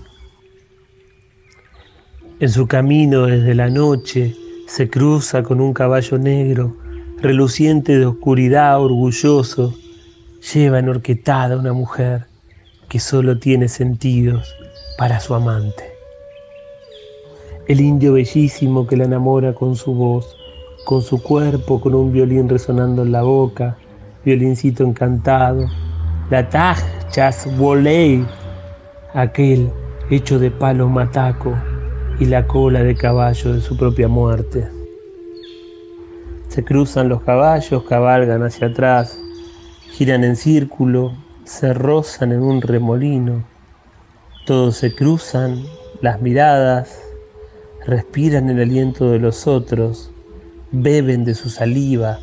En 2.41 2.49
su 2.49 2.67
camino 2.67 3.27
desde 3.27 3.55
la 3.55 3.71
noche 3.71 4.35
se 4.67 4.91
cruza 4.91 5.43
con 5.43 5.61
un 5.61 5.73
caballo 5.73 6.19
negro, 6.19 6.77
reluciente 7.21 7.99
de 7.99 8.07
oscuridad, 8.07 8.81
orgulloso, 8.81 9.75
lleva 10.53 10.81
enorquetada 10.81 11.57
una 11.57 11.73
mujer 11.73 12.27
que 12.89 12.99
solo 12.99 13.39
tiene 13.39 13.69
sentidos 13.69 14.53
para 14.99 15.21
su 15.21 15.35
amante 15.35 15.92
el 17.69 17.81
indio 17.81 18.15
bellísimo 18.15 18.87
que 18.87 18.97
la 18.97 19.05
enamora 19.05 19.55
con 19.55 19.77
su 19.77 19.95
voz, 19.95 20.37
con 20.85 21.03
su 21.03 21.23
cuerpo, 21.23 21.81
con 21.81 21.95
un 21.95 22.13
violín 22.13 22.49
resonando 22.49 23.03
en 23.03 23.13
la 23.13 23.23
boca, 23.23 23.77
violincito 24.25 24.85
encantado, 24.85 25.67
la 26.31 26.49
taj 26.49 26.79
chas 27.11 27.49
wolei, 27.59 28.27
aquel 29.15 29.71
hecho 30.11 30.39
de 30.39 30.51
palo 30.51 30.89
mataco 30.89 31.55
y 32.19 32.27
la 32.27 32.47
cola 32.47 32.83
de 32.83 32.95
caballo 32.95 33.55
de 33.55 33.61
su 33.61 33.77
propia 33.77 34.09
muerte. 34.09 34.69
Se 36.49 36.65
cruzan 36.65 37.09
los 37.09 37.23
caballos, 37.23 37.85
cabalgan 37.85 38.43
hacia 38.43 38.69
atrás, 38.69 39.19
giran 39.91 40.25
en 40.25 40.37
círculo, 40.37 41.13
se 41.45 41.73
rozan 41.73 42.33
en 42.33 42.43
un 42.43 42.61
remolino, 42.61 43.45
todos 44.47 44.77
se 44.77 44.95
cruzan, 44.95 45.63
las 46.01 46.21
miradas, 46.21 47.02
respiran 47.87 48.49
el 48.49 48.61
aliento 48.61 49.11
de 49.11 49.19
los 49.19 49.47
otros, 49.47 50.11
beben 50.71 51.25
de 51.25 51.35
su 51.35 51.51
saliva. 51.51 52.19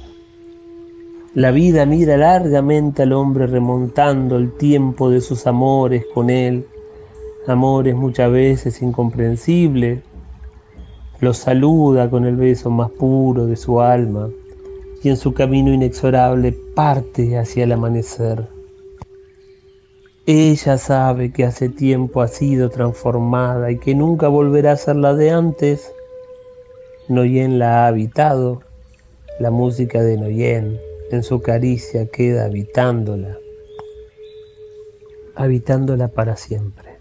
La 1.36 1.52
vida 1.52 1.86
mira 1.86 2.18
largamente 2.18 3.04
al 3.04 3.14
hombre 3.14 3.46
remontando 3.48 4.38
el 4.38 4.52
tiempo 4.54 5.10
de 5.10 5.22
sus 5.22 5.46
amores 5.48 6.06
con 6.14 6.30
él, 6.30 6.66
amores 7.48 7.96
muchas 7.96 8.32
veces 8.32 8.82
incomprensibles. 8.82 10.02
Los 11.20 11.38
saluda 11.38 12.10
con 12.10 12.26
el 12.26 12.36
beso 12.36 12.70
más 12.70 12.90
puro 12.92 13.46
de 13.46 13.56
su 13.56 13.82
alma 13.82 14.30
y 15.04 15.10
en 15.10 15.18
su 15.18 15.34
camino 15.34 15.74
inexorable 15.74 16.56
parte 16.74 17.38
hacia 17.38 17.66
el 17.66 17.74
amanecer. 17.74 18.59
Ella 20.26 20.78
sabe 20.78 21.32
que 21.32 21.46
hace 21.46 21.70
tiempo 21.70 22.22
ha 22.22 22.28
sido 22.28 22.70
transformada 22.70 23.72
y 23.72 23.80
que 23.80 23.96
nunca 23.96 24.28
volverá 24.28 24.74
a 24.74 24.78
ser 24.78 24.96
la 24.98 25.16
de 25.16 25.32
antes. 25.32 25.92
Noyen 27.08 27.58
la 27.58 27.86
ha 27.86 27.88
habitado, 27.88 28.62
la 29.40 29.50
música 29.50 30.04
de 30.04 30.18
Noyen 30.18 30.80
en 31.12 31.24
su 31.24 31.42
caricia 31.42 32.08
queda 32.08 32.46
habitándola. 32.46 33.38
habitándola 35.36 36.10
para 36.10 36.36
siempre. 36.36 36.98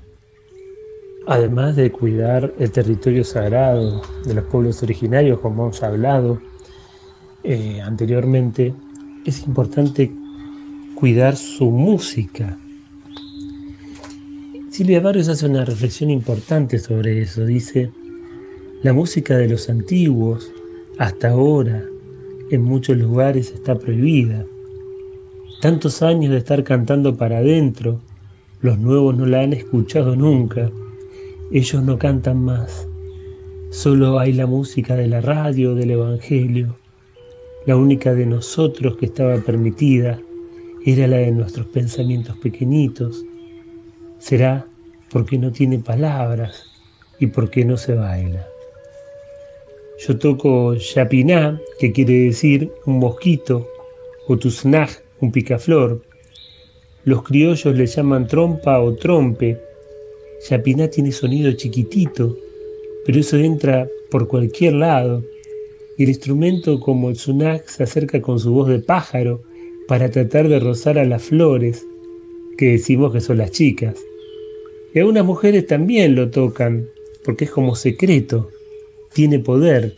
Además 1.26 1.76
de 1.76 1.90
cuidar 1.90 2.54
el 2.59 2.70
territorio 2.70 3.24
sagrado 3.24 4.00
de 4.24 4.33
los 4.33 4.44
pueblos 4.44 4.83
originarios, 4.83 5.40
como 5.40 5.64
hemos 5.64 5.83
hablado 5.83 6.40
eh, 7.42 7.83
anteriormente, 7.83 8.72
es 9.26 9.44
importante 9.46 10.11
cuidar 10.94 11.37
su 11.37 11.70
música. 11.70 12.57
Silvia 14.78 15.00
Barrios 15.00 15.28
hace 15.28 15.44
una 15.44 15.64
reflexión 15.64 16.08
importante 16.08 16.78
sobre 16.78 17.20
eso. 17.20 17.44
Dice, 17.44 17.90
la 18.84 18.92
música 18.92 19.36
de 19.36 19.48
los 19.48 19.68
antiguos, 19.68 20.52
hasta 20.98 21.30
ahora, 21.30 21.84
en 22.52 22.62
muchos 22.62 22.96
lugares 22.96 23.50
está 23.50 23.76
prohibida. 23.76 24.46
Tantos 25.60 26.00
años 26.00 26.30
de 26.30 26.38
estar 26.38 26.62
cantando 26.62 27.16
para 27.16 27.38
adentro, 27.38 27.98
los 28.60 28.78
nuevos 28.78 29.16
no 29.16 29.26
la 29.26 29.40
han 29.40 29.52
escuchado 29.52 30.14
nunca. 30.14 30.70
Ellos 31.50 31.82
no 31.82 31.98
cantan 31.98 32.44
más. 32.44 32.86
Solo 33.70 34.20
hay 34.20 34.32
la 34.32 34.46
música 34.46 34.94
de 34.94 35.08
la 35.08 35.20
radio, 35.20 35.74
del 35.74 35.90
Evangelio. 35.90 36.76
La 37.66 37.74
única 37.74 38.14
de 38.14 38.26
nosotros 38.26 38.96
que 38.96 39.06
estaba 39.06 39.38
permitida 39.38 40.20
era 40.86 41.08
la 41.08 41.16
de 41.16 41.32
nuestros 41.32 41.66
pensamientos 41.66 42.36
pequeñitos. 42.36 43.24
Será 44.20 44.67
porque 45.11 45.38
no 45.38 45.53
tiene 45.53 45.79
palabras 45.79 46.64
y 47.18 47.27
porque 47.27 47.64
no 47.64 47.77
se 47.77 47.94
baila. 47.94 48.47
Yo 50.07 50.16
toco 50.16 50.75
yapiná, 50.75 51.61
que 51.81 51.92
quiere 51.92 52.12
decir 52.27 52.71
un 52.87 52.99
mosquito, 53.01 53.68
o 54.29 54.37
tuznaj, 54.37 54.90
un 55.21 55.33
picaflor. 55.33 56.03
Los 57.05 57.25
criollos 57.25 57.75
le 57.75 57.87
llaman 57.87 58.29
trompa 58.29 58.81
o 58.81 58.94
trompe. 58.94 59.59
Yapiná 60.49 60.88
tiene 60.88 61.11
sonido 61.11 61.51
chiquitito, 61.53 62.37
pero 63.05 63.18
eso 63.18 63.38
entra 63.38 63.88
por 64.11 64.29
cualquier 64.29 64.75
lado. 64.75 65.25
Y 65.97 66.05
el 66.05 66.11
instrumento 66.11 66.79
como 66.79 67.09
el 67.09 67.16
sunak 67.16 67.66
se 67.66 67.83
acerca 67.83 68.23
con 68.23 68.38
su 68.38 68.53
voz 68.53 68.68
de 68.68 68.79
pájaro 68.79 69.42
para 69.88 70.11
tratar 70.11 70.47
de 70.49 70.61
rozar 70.61 70.97
a 70.99 71.05
las 71.05 71.25
flores, 71.25 71.85
que 72.57 72.73
decimos 72.73 73.12
que 73.12 73.21
son 73.21 73.38
las 73.38 73.51
chicas. 73.51 73.99
Y 74.94 74.98
algunas 74.98 75.24
mujeres 75.24 75.66
también 75.66 76.14
lo 76.14 76.31
tocan, 76.31 76.87
porque 77.24 77.44
es 77.44 77.51
como 77.51 77.77
secreto 77.77 78.51
tiene 79.12 79.38
poder. 79.38 79.94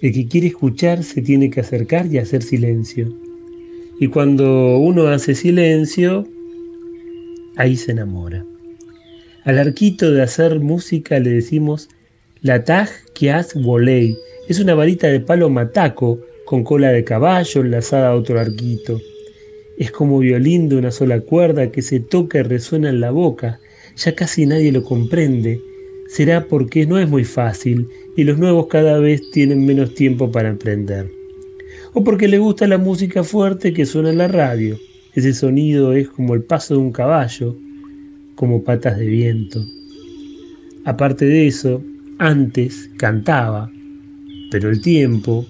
El 0.00 0.12
que 0.12 0.28
quiere 0.28 0.46
escuchar 0.46 1.02
se 1.02 1.22
tiene 1.22 1.50
que 1.50 1.60
acercar 1.60 2.06
y 2.06 2.18
hacer 2.18 2.42
silencio. 2.42 3.12
Y 3.98 4.08
cuando 4.08 4.78
uno 4.78 5.08
hace 5.08 5.34
silencio, 5.34 6.26
ahí 7.56 7.76
se 7.76 7.92
enamora. 7.92 8.44
Al 9.44 9.58
arquito 9.58 10.12
de 10.12 10.22
hacer 10.22 10.60
música 10.60 11.18
le 11.18 11.30
decimos 11.30 11.88
la 12.42 12.64
taj 12.64 12.90
kias 13.12 13.54
volei. 13.54 14.16
Es 14.48 14.60
una 14.60 14.74
varita 14.74 15.08
de 15.08 15.20
palo 15.20 15.50
mataco 15.50 16.20
con 16.44 16.62
cola 16.62 16.92
de 16.92 17.02
caballo 17.02 17.62
enlazada 17.62 18.10
a 18.10 18.14
otro 18.14 18.38
arquito. 18.38 19.00
Es 19.78 19.90
como 19.90 20.20
violín 20.20 20.68
de 20.68 20.76
una 20.76 20.92
sola 20.92 21.20
cuerda 21.20 21.72
que 21.72 21.82
se 21.82 21.98
toca 21.98 22.38
y 22.38 22.42
resuena 22.42 22.88
en 22.88 23.00
la 23.00 23.10
boca. 23.10 23.58
Ya 23.98 24.14
casi 24.14 24.46
nadie 24.46 24.72
lo 24.72 24.84
comprende 24.84 25.60
será 26.08 26.46
porque 26.46 26.86
no 26.86 26.98
es 26.98 27.08
muy 27.08 27.24
fácil 27.24 27.86
y 28.16 28.24
los 28.24 28.38
nuevos 28.38 28.66
cada 28.68 28.98
vez 28.98 29.30
tienen 29.30 29.64
menos 29.66 29.94
tiempo 29.94 30.32
para 30.32 30.48
emprender. 30.48 31.10
O 31.92 32.02
porque 32.02 32.28
le 32.28 32.38
gusta 32.38 32.66
la 32.66 32.78
música 32.78 33.22
fuerte 33.22 33.72
que 33.72 33.86
suena 33.86 34.10
en 34.10 34.18
la 34.18 34.28
radio. 34.28 34.78
Ese 35.14 35.34
sonido 35.34 35.92
es 35.92 36.08
como 36.08 36.34
el 36.34 36.42
paso 36.42 36.74
de 36.74 36.80
un 36.80 36.92
caballo, 36.92 37.56
como 38.34 38.64
patas 38.64 38.98
de 38.98 39.06
viento. 39.06 39.64
Aparte 40.84 41.26
de 41.26 41.46
eso, 41.46 41.82
antes 42.18 42.90
cantaba, 42.96 43.70
pero 44.50 44.70
el 44.70 44.80
tiempo 44.80 45.46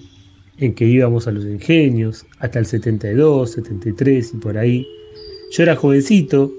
en 0.57 0.73
que 0.73 0.85
íbamos 0.85 1.27
a 1.27 1.31
los 1.31 1.45
ingenios, 1.45 2.25
hasta 2.39 2.59
el 2.59 2.65
72, 2.65 3.51
73 3.51 4.33
y 4.33 4.37
por 4.37 4.57
ahí, 4.57 4.85
yo 5.51 5.63
era 5.63 5.75
jovencito, 5.75 6.53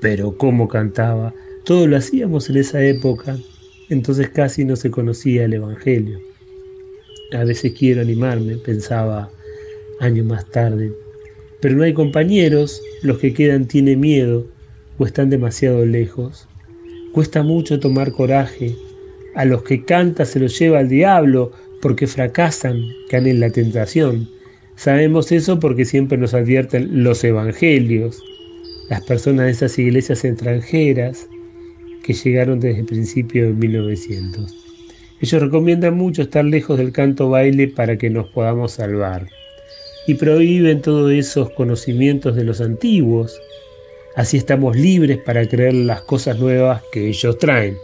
pero 0.00 0.36
cómo 0.36 0.68
cantaba, 0.68 1.34
todo 1.64 1.86
lo 1.86 1.96
hacíamos 1.96 2.48
en 2.50 2.56
esa 2.56 2.82
época, 2.84 3.36
entonces 3.88 4.28
casi 4.30 4.64
no 4.64 4.76
se 4.76 4.90
conocía 4.90 5.44
el 5.44 5.54
Evangelio. 5.54 6.20
A 7.32 7.44
veces 7.44 7.72
quiero 7.78 8.00
animarme, 8.00 8.56
pensaba 8.56 9.30
años 10.00 10.26
más 10.26 10.46
tarde, 10.50 10.92
pero 11.60 11.76
no 11.76 11.84
hay 11.84 11.92
compañeros, 11.92 12.80
los 13.02 13.18
que 13.18 13.34
quedan 13.34 13.66
tienen 13.66 14.00
miedo 14.00 14.46
o 14.98 15.06
están 15.06 15.30
demasiado 15.30 15.84
lejos. 15.84 16.48
Cuesta 17.12 17.42
mucho 17.42 17.80
tomar 17.80 18.12
coraje, 18.12 18.74
a 19.34 19.44
los 19.44 19.62
que 19.62 19.84
canta 19.84 20.24
se 20.24 20.40
los 20.40 20.58
lleva 20.58 20.80
al 20.80 20.88
diablo 20.88 21.52
porque 21.80 22.06
fracasan, 22.06 22.80
caen 23.08 23.26
en 23.26 23.40
la 23.40 23.50
tentación. 23.50 24.28
Sabemos 24.76 25.32
eso 25.32 25.60
porque 25.60 25.84
siempre 25.84 26.18
nos 26.18 26.34
advierten 26.34 27.04
los 27.04 27.22
evangelios. 27.22 28.22
Las 28.90 29.02
personas 29.02 29.46
de 29.46 29.52
esas 29.52 29.78
iglesias 29.78 30.24
extranjeras 30.24 31.28
que 32.02 32.12
llegaron 32.12 32.58
desde 32.58 32.80
el 32.80 32.86
principio 32.86 33.46
de 33.46 33.52
1900. 33.52 34.52
Ellos 35.20 35.42
recomiendan 35.42 35.96
mucho 35.96 36.22
estar 36.22 36.44
lejos 36.44 36.76
del 36.76 36.90
canto 36.90 37.30
baile 37.30 37.68
para 37.68 37.96
que 37.96 38.10
nos 38.10 38.28
podamos 38.30 38.72
salvar 38.72 39.28
y 40.08 40.14
prohíben 40.14 40.82
todos 40.82 41.12
esos 41.12 41.50
conocimientos 41.50 42.34
de 42.34 42.42
los 42.42 42.60
antiguos. 42.60 43.40
Así 44.16 44.38
estamos 44.38 44.74
libres 44.74 45.18
para 45.18 45.46
creer 45.46 45.74
las 45.74 46.00
cosas 46.02 46.40
nuevas 46.40 46.82
que 46.90 47.10
ellos 47.10 47.38
traen. 47.38 47.76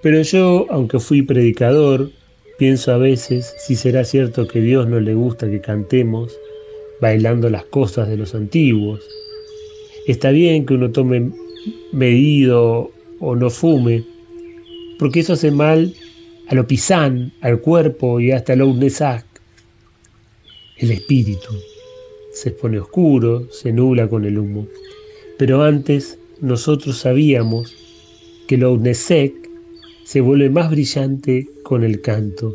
Pero 0.00 0.22
yo, 0.22 0.64
aunque 0.70 1.00
fui 1.00 1.20
predicador, 1.20 2.10
pienso 2.56 2.92
a 2.92 2.96
veces 2.96 3.54
si 3.58 3.76
será 3.76 4.04
cierto 4.04 4.48
que 4.48 4.62
Dios 4.62 4.88
no 4.88 5.00
le 5.00 5.12
gusta 5.12 5.50
que 5.50 5.60
cantemos 5.60 6.34
bailando 6.98 7.50
las 7.50 7.64
cosas 7.64 8.08
de 8.08 8.16
los 8.16 8.34
antiguos. 8.34 9.17
Está 10.08 10.30
bien 10.30 10.64
que 10.64 10.72
uno 10.72 10.90
tome 10.90 11.30
medido 11.92 12.90
o 13.20 13.36
no 13.36 13.50
fume, 13.50 14.06
porque 14.98 15.20
eso 15.20 15.34
hace 15.34 15.50
mal 15.50 15.92
a 16.46 16.54
lo 16.54 16.66
pisán, 16.66 17.30
al 17.42 17.60
cuerpo 17.60 18.18
y 18.18 18.30
hasta 18.30 18.56
lo 18.56 18.68
unesac. 18.68 19.26
El 20.78 20.92
espíritu 20.92 21.52
se 22.32 22.52
pone 22.52 22.78
oscuro, 22.78 23.52
se 23.52 23.70
nubla 23.70 24.08
con 24.08 24.24
el 24.24 24.38
humo. 24.38 24.66
Pero 25.36 25.62
antes 25.62 26.18
nosotros 26.40 26.96
sabíamos 26.96 27.76
que 28.46 28.56
lo 28.56 28.72
unesec 28.72 29.34
se 30.04 30.22
vuelve 30.22 30.48
más 30.48 30.70
brillante 30.70 31.46
con 31.62 31.84
el 31.84 32.00
canto 32.00 32.54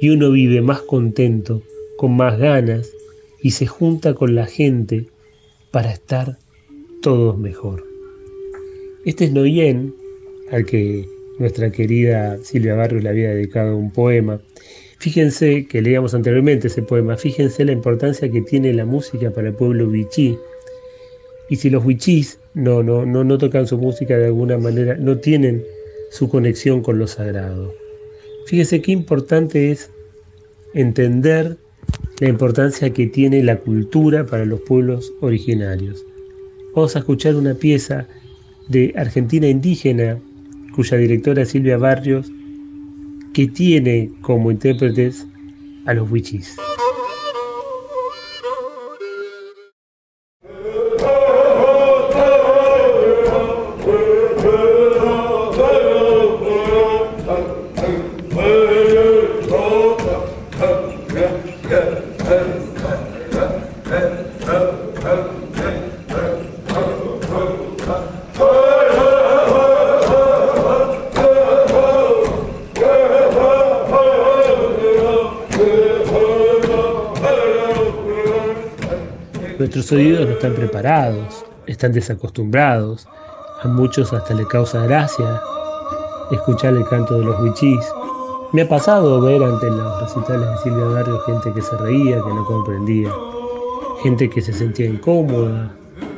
y 0.00 0.10
uno 0.10 0.30
vive 0.30 0.62
más 0.62 0.82
contento, 0.82 1.64
con 1.96 2.16
más 2.16 2.38
ganas 2.38 2.92
y 3.42 3.50
se 3.50 3.66
junta 3.66 4.14
con 4.14 4.36
la 4.36 4.46
gente 4.46 5.08
para 5.72 5.90
estar 5.90 6.38
todos 7.02 7.38
mejor. 7.38 7.84
Este 9.04 9.26
es 9.26 9.32
Noyen, 9.32 9.94
al 10.50 10.64
que 10.66 11.06
nuestra 11.38 11.70
querida 11.70 12.38
Silvia 12.42 12.74
Barrios 12.74 13.02
le 13.02 13.08
había 13.08 13.30
dedicado 13.30 13.76
un 13.76 13.92
poema. 13.92 14.40
Fíjense 14.98 15.66
que 15.66 15.82
leíamos 15.82 16.14
anteriormente 16.14 16.68
ese 16.68 16.82
poema, 16.82 17.16
fíjense 17.16 17.64
la 17.64 17.72
importancia 17.72 18.30
que 18.30 18.40
tiene 18.40 18.72
la 18.72 18.86
música 18.86 19.30
para 19.30 19.48
el 19.48 19.54
pueblo 19.54 19.88
wichí. 19.88 20.36
Y 21.48 21.56
si 21.56 21.70
los 21.70 21.84
wichís 21.84 22.40
no, 22.54 22.82
no, 22.82 23.04
no, 23.06 23.22
no 23.22 23.38
tocan 23.38 23.66
su 23.66 23.78
música 23.78 24.16
de 24.16 24.26
alguna 24.26 24.58
manera, 24.58 24.96
no 24.96 25.18
tienen 25.18 25.62
su 26.10 26.28
conexión 26.28 26.82
con 26.82 26.98
lo 26.98 27.06
sagrado. 27.06 27.72
Fíjense 28.46 28.80
qué 28.80 28.92
importante 28.92 29.70
es 29.70 29.90
entender 30.74 31.56
la 32.20 32.28
importancia 32.28 32.92
que 32.92 33.06
tiene 33.06 33.42
la 33.42 33.58
cultura 33.58 34.24
para 34.24 34.44
los 34.44 34.60
pueblos 34.60 35.12
originarios. 35.20 36.04
Vamos 36.76 36.94
a 36.94 36.98
escuchar 36.98 37.36
una 37.36 37.54
pieza 37.54 38.06
de 38.68 38.92
Argentina 38.98 39.48
Indígena, 39.48 40.20
cuya 40.74 40.98
directora 40.98 41.46
Silvia 41.46 41.78
Barrios, 41.78 42.30
que 43.32 43.46
tiene 43.46 44.10
como 44.20 44.50
intérpretes 44.50 45.26
a 45.86 45.94
los 45.94 46.10
wichis. 46.10 46.54
Están 80.36 80.54
preparados 80.54 81.46
están 81.66 81.92
desacostumbrados, 81.92 83.08
a 83.62 83.68
muchos 83.68 84.12
hasta 84.12 84.34
le 84.34 84.46
causa 84.46 84.82
gracia 84.84 85.40
escuchar 86.30 86.74
el 86.74 86.84
canto 86.86 87.18
de 87.18 87.24
los 87.24 87.40
huichís. 87.40 87.84
Me 88.52 88.62
ha 88.62 88.68
pasado 88.68 89.20
ver 89.20 89.42
ante 89.42 89.70
los 89.70 90.00
recitales 90.00 90.48
de 90.48 90.58
Silvia 90.58 90.84
Barrio 90.84 91.20
gente 91.20 91.52
que 91.52 91.62
se 91.62 91.76
reía, 91.78 92.16
que 92.22 92.34
no 92.34 92.44
comprendía, 92.44 93.10
gente 94.02 94.30
que 94.30 94.40
se 94.40 94.52
sentía 94.52 94.86
incómoda, 94.86 95.72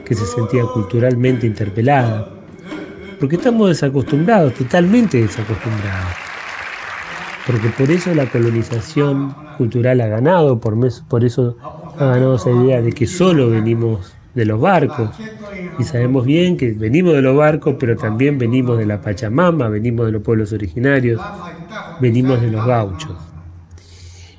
que 0.05 0.14
se 0.14 0.27
sentía 0.27 0.64
culturalmente 0.64 1.47
interpelada, 1.47 2.29
porque 3.19 3.37
estamos 3.37 3.69
desacostumbrados, 3.69 4.55
totalmente 4.55 5.21
desacostumbrados. 5.21 6.12
Porque 7.47 7.69
por 7.71 7.91
eso 7.91 8.14
la 8.14 8.27
colonización 8.27 9.35
cultural 9.57 10.01
ha 10.03 10.07
ganado, 10.07 10.61
por, 10.61 10.77
por 11.09 11.25
eso 11.25 11.57
ganado 12.07 12.36
esa 12.36 12.51
idea 12.51 12.82
de 12.82 12.92
que 12.92 13.07
solo 13.07 13.51
venimos 13.51 14.14
de 14.34 14.44
los 14.44 14.61
barcos. 14.61 15.11
Y 15.78 15.84
sabemos 15.84 16.24
bien 16.24 16.57
que 16.57 16.72
venimos 16.72 17.14
de 17.14 17.22
los 17.22 17.36
barcos, 17.36 17.76
pero 17.78 17.96
también 17.96 18.38
venimos 18.38 18.78
de 18.78 18.86
la 18.86 19.01
Pachamama, 19.01 19.68
venimos 19.68 20.07
de 20.07 20.12
los 20.12 20.22
pueblos 20.22 20.53
originarios, 20.53 21.20
venimos 22.01 22.40
de 22.40 22.51
los 22.51 22.64
gauchos. 22.64 23.16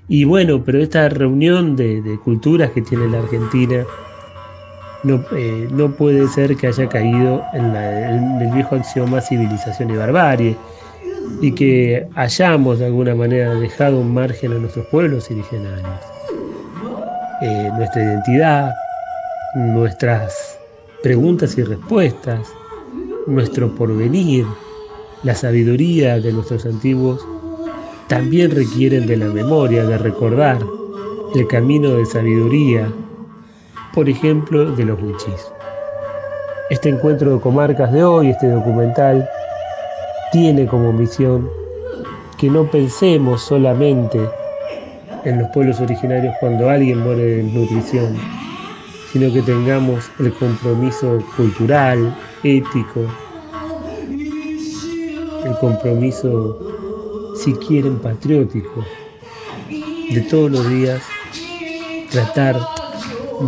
Y 0.08 0.24
bueno, 0.24 0.64
pero 0.64 0.80
esta 0.80 1.08
reunión 1.10 1.76
de, 1.76 2.20
culturas 2.24 2.72
que 2.72 2.82
tiene 2.82 3.08
la 3.08 3.20
Argentina 3.20 3.86
no, 5.04 5.24
eh, 5.34 5.68
no, 5.72 5.92
puede 5.92 6.28
ser 6.28 6.56
que 6.56 6.68
haya 6.68 6.90
caído 6.90 7.44
en, 7.54 7.76
el 7.76 8.52
viejo 8.54 8.76
axioma 8.76 9.22
civilización 9.22 9.92
y 9.92 9.96
barbarie 9.96 10.58
y 11.42 11.52
que 11.52 12.08
hayamos 12.16 12.80
de 12.80 12.88
alguna 12.88 13.16
manera 13.16 13.54
dejado 13.56 14.00
un 14.00 14.14
margen 14.14 14.54
a 14.54 14.56
nuestros 14.56 14.88
pueblos 14.88 15.30
originarios. 15.30 16.19
Eh, 17.42 17.72
nuestra 17.78 18.04
identidad, 18.04 18.76
nuestras 19.56 20.60
preguntas 21.02 21.58
y 21.58 21.64
respuestas, 21.64 22.50
nuestro 23.28 23.74
porvenir, 23.76 24.46
la 25.24 25.34
sabiduría 25.34 26.20
de 26.20 26.34
nuestros 26.34 26.66
antiguos, 26.66 27.26
también 28.10 28.52
requieren 28.52 29.08
de 29.08 29.16
la 29.16 29.28
memoria, 29.28 29.86
de 29.86 29.98
recordar 29.98 30.58
el 31.34 31.48
camino 31.48 31.92
de 31.92 32.06
sabiduría, 32.06 32.92
por 33.94 34.10
ejemplo, 34.10 34.76
de 34.76 34.84
los 34.84 35.02
huichis. 35.02 35.48
Este 36.70 36.90
encuentro 36.90 37.36
de 37.36 37.40
comarcas 37.40 37.94
de 37.94 38.04
hoy, 38.04 38.32
este 38.32 38.50
documental, 38.50 39.30
tiene 40.34 40.68
como 40.68 40.92
misión 40.92 41.50
que 42.38 42.50
no 42.50 42.70
pensemos 42.70 43.42
solamente 43.42 44.20
en 45.26 45.40
los 45.40 45.50
pueblos 45.50 45.80
originarios 45.80 46.36
cuando 46.40 46.70
alguien 46.70 47.00
muere 47.00 47.22
de 47.22 47.36
desnutrición, 47.44 48.18
sino 49.12 49.34
que 49.34 49.42
tengamos 49.42 50.10
el 50.20 50.34
compromiso 50.34 51.20
cultural, 51.36 52.16
ético, 52.44 53.02
el 55.46 55.58
compromiso, 55.60 57.36
si 57.36 57.54
quieren, 57.54 58.00
patriótico, 58.00 58.86
de 59.70 60.22
todos 60.30 60.52
los 60.52 60.70
días 60.70 61.02
tratar 62.12 62.60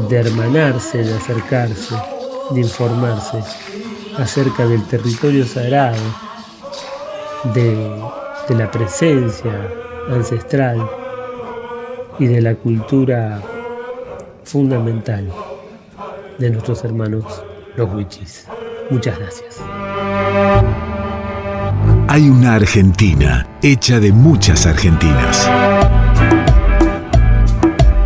de 0.09 0.15
hermanarse, 0.15 1.03
de 1.03 1.13
acercarse, 1.13 1.95
de 2.51 2.61
informarse 2.61 3.39
acerca 4.17 4.67
del 4.67 4.83
territorio 4.85 5.45
sagrado, 5.45 5.97
de, 7.55 7.75
de 8.47 8.55
la 8.55 8.69
presencia 8.69 9.69
ancestral 10.09 11.00
y 12.21 12.27
de 12.27 12.39
la 12.39 12.53
cultura 12.53 13.41
fundamental 14.43 15.27
de 16.37 16.51
nuestros 16.51 16.83
hermanos 16.83 17.25
los 17.75 17.91
Wichis. 17.95 18.45
Muchas 18.91 19.17
gracias. 19.17 19.57
Hay 22.07 22.29
una 22.29 22.53
Argentina 22.53 23.57
hecha 23.63 23.99
de 23.99 24.11
muchas 24.11 24.67
Argentinas. 24.67 25.49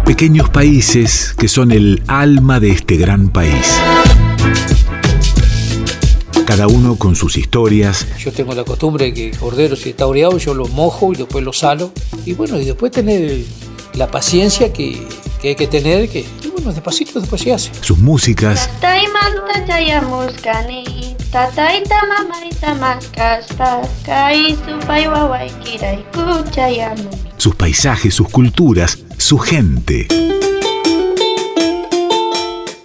Pequeños 0.05 0.49
países 0.49 1.35
que 1.37 1.49
son 1.49 1.73
el 1.73 2.01
alma 2.07 2.61
de 2.61 2.69
este 2.69 2.95
gran 2.95 3.27
país. 3.27 3.77
Cada 6.45 6.67
uno 6.67 6.95
con 6.95 7.17
sus 7.17 7.37
historias. 7.37 8.07
Yo 8.17 8.31
tengo 8.31 8.53
la 8.53 8.63
costumbre 8.63 9.05
de 9.05 9.13
que 9.13 9.29
el 9.31 9.37
cordero 9.37 9.75
si 9.75 9.89
está 9.89 10.07
oreado 10.07 10.37
yo 10.37 10.53
lo 10.53 10.69
mojo 10.69 11.11
y 11.11 11.17
después 11.17 11.43
lo 11.43 11.51
salo. 11.51 11.91
Y 12.25 12.31
bueno, 12.31 12.57
y 12.57 12.63
después 12.63 12.93
tener 12.93 13.43
la 13.95 14.11
paciencia 14.11 14.71
que, 14.73 15.07
que 15.41 15.49
hay 15.49 15.55
que 15.55 15.67
tener, 15.67 16.09
que 16.09 16.25
bueno, 16.53 16.71
despacito 16.71 17.19
después 17.19 17.41
se 17.41 17.53
hace. 17.53 17.71
Sus 17.81 17.97
músicas. 17.97 18.69
Sus 27.37 27.55
paisajes, 27.55 28.13
sus 28.13 28.29
culturas, 28.29 28.99
su 29.17 29.37
gente. 29.37 30.07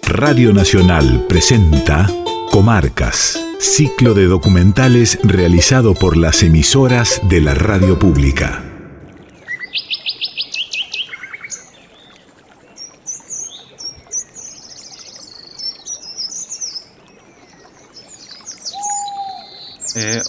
Radio 0.03 0.53
Nacional 0.53 1.25
presenta 1.29 2.09
Comarcas, 2.51 3.39
ciclo 3.59 4.13
de 4.13 4.25
documentales 4.25 5.17
realizado 5.23 5.93
por 5.93 6.17
las 6.17 6.43
emisoras 6.43 7.21
de 7.23 7.39
la 7.39 7.53
radio 7.53 7.97
pública. 7.97 8.70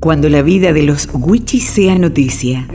Cuando 0.00 0.28
la 0.28 0.42
vida 0.42 0.72
de 0.72 0.84
los 0.84 1.08
Wichis 1.12 1.68
sea 1.68 1.98
noticia. 1.98 2.68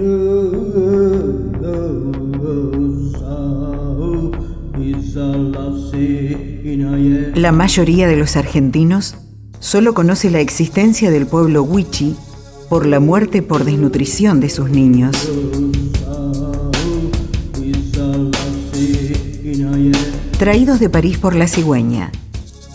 La 7.35 7.51
mayoría 7.51 8.07
de 8.07 8.15
los 8.17 8.35
argentinos 8.35 9.24
solo 9.65 9.95
conoce 9.95 10.29
la 10.29 10.41
existencia 10.41 11.09
del 11.09 11.25
pueblo 11.25 11.63
Wichi 11.63 12.15
por 12.69 12.85
la 12.85 12.99
muerte 12.99 13.41
por 13.41 13.65
desnutrición 13.65 14.39
de 14.39 14.49
sus 14.51 14.69
niños. 14.69 15.15
Traídos 20.37 20.79
de 20.79 20.87
París 20.87 21.17
por 21.17 21.35
la 21.35 21.47
cigüeña, 21.47 22.11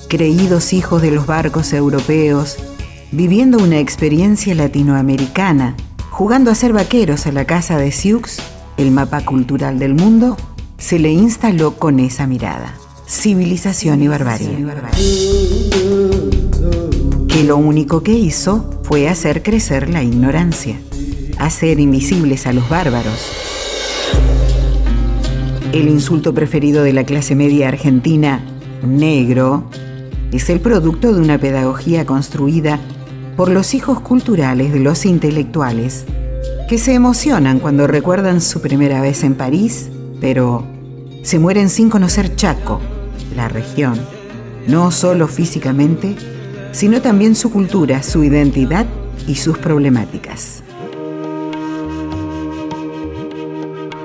creídos 0.09 0.73
hijos 0.73 1.01
de 1.01 1.13
los 1.13 1.27
barcos 1.27 1.73
europeos, 1.73 2.57
viviendo 3.13 3.59
una 3.59 3.79
experiencia 3.79 4.53
latinoamericana, 4.57 5.77
jugando 6.11 6.51
a 6.51 6.57
ser 6.57 6.73
vaqueros 6.73 7.25
a 7.27 7.33
la 7.33 7.45
casa 7.45 7.79
de 7.79 7.93
Sioux, 7.93 8.43
el 8.79 8.91
mapa 8.91 9.25
cultural 9.25 9.79
del 9.79 9.95
mundo, 9.95 10.37
se 10.77 10.99
le 10.99 11.13
instaló 11.13 11.77
con 11.77 12.01
esa 12.01 12.27
mirada. 12.27 12.75
Civilización 13.07 14.03
y 14.03 14.09
barbarie 14.09 14.67
que 17.41 17.47
lo 17.47 17.57
único 17.57 18.03
que 18.03 18.13
hizo 18.13 18.83
fue 18.83 19.09
hacer 19.09 19.43
crecer 19.43 19.89
la 19.89 20.03
ignorancia, 20.03 20.79
hacer 21.39 21.81
invisibles 21.81 22.47
a 22.47 22.53
los 22.53 22.69
bárbaros. 22.69 23.33
El 25.73 25.89
insulto 25.89 26.35
preferido 26.35 26.83
de 26.83 26.93
la 26.93 27.05
clase 27.05 27.35
media 27.35 27.69
argentina, 27.69 28.45
negro, 28.87 29.71
es 30.33 30.51
el 30.51 30.61
producto 30.61 31.15
de 31.15 31.23
una 31.23 31.39
pedagogía 31.39 32.05
construida 32.05 32.79
por 33.39 33.49
los 33.49 33.73
hijos 33.73 34.01
culturales 34.01 34.71
de 34.75 34.81
los 34.81 35.07
intelectuales, 35.07 36.05
que 36.69 36.77
se 36.77 36.93
emocionan 36.93 37.59
cuando 37.59 37.87
recuerdan 37.87 38.43
su 38.43 38.61
primera 38.61 39.01
vez 39.01 39.25
en 39.25 39.35
París, 39.35 39.89
pero 40.21 40.67
se 41.23 41.39
mueren 41.39 41.71
sin 41.71 41.89
conocer 41.89 42.37
Chaco, 42.37 42.83
la 43.35 43.49
región, 43.49 43.99
no 44.67 44.91
solo 44.91 45.27
físicamente, 45.27 46.17
sino 46.73 47.03
también 47.03 47.35
su 47.35 47.51
cultura, 47.51 48.03
su 48.03 48.25
identidad 48.25 48.87
y 49.27 49.35
sus 49.37 49.59
problemáticas. 49.59 50.63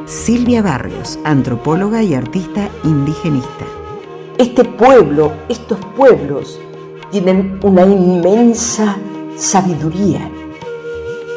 Silvia 0.05 0.61
Barrios, 0.61 1.19
antropóloga 1.23 2.01
y 2.03 2.13
artista 2.13 2.69
indigenista. 2.83 3.65
Este 4.37 4.63
pueblo, 4.63 5.31
estos 5.49 5.79
pueblos, 5.95 6.59
tienen 7.11 7.59
una 7.63 7.83
inmensa 7.85 8.97
sabiduría 9.37 10.29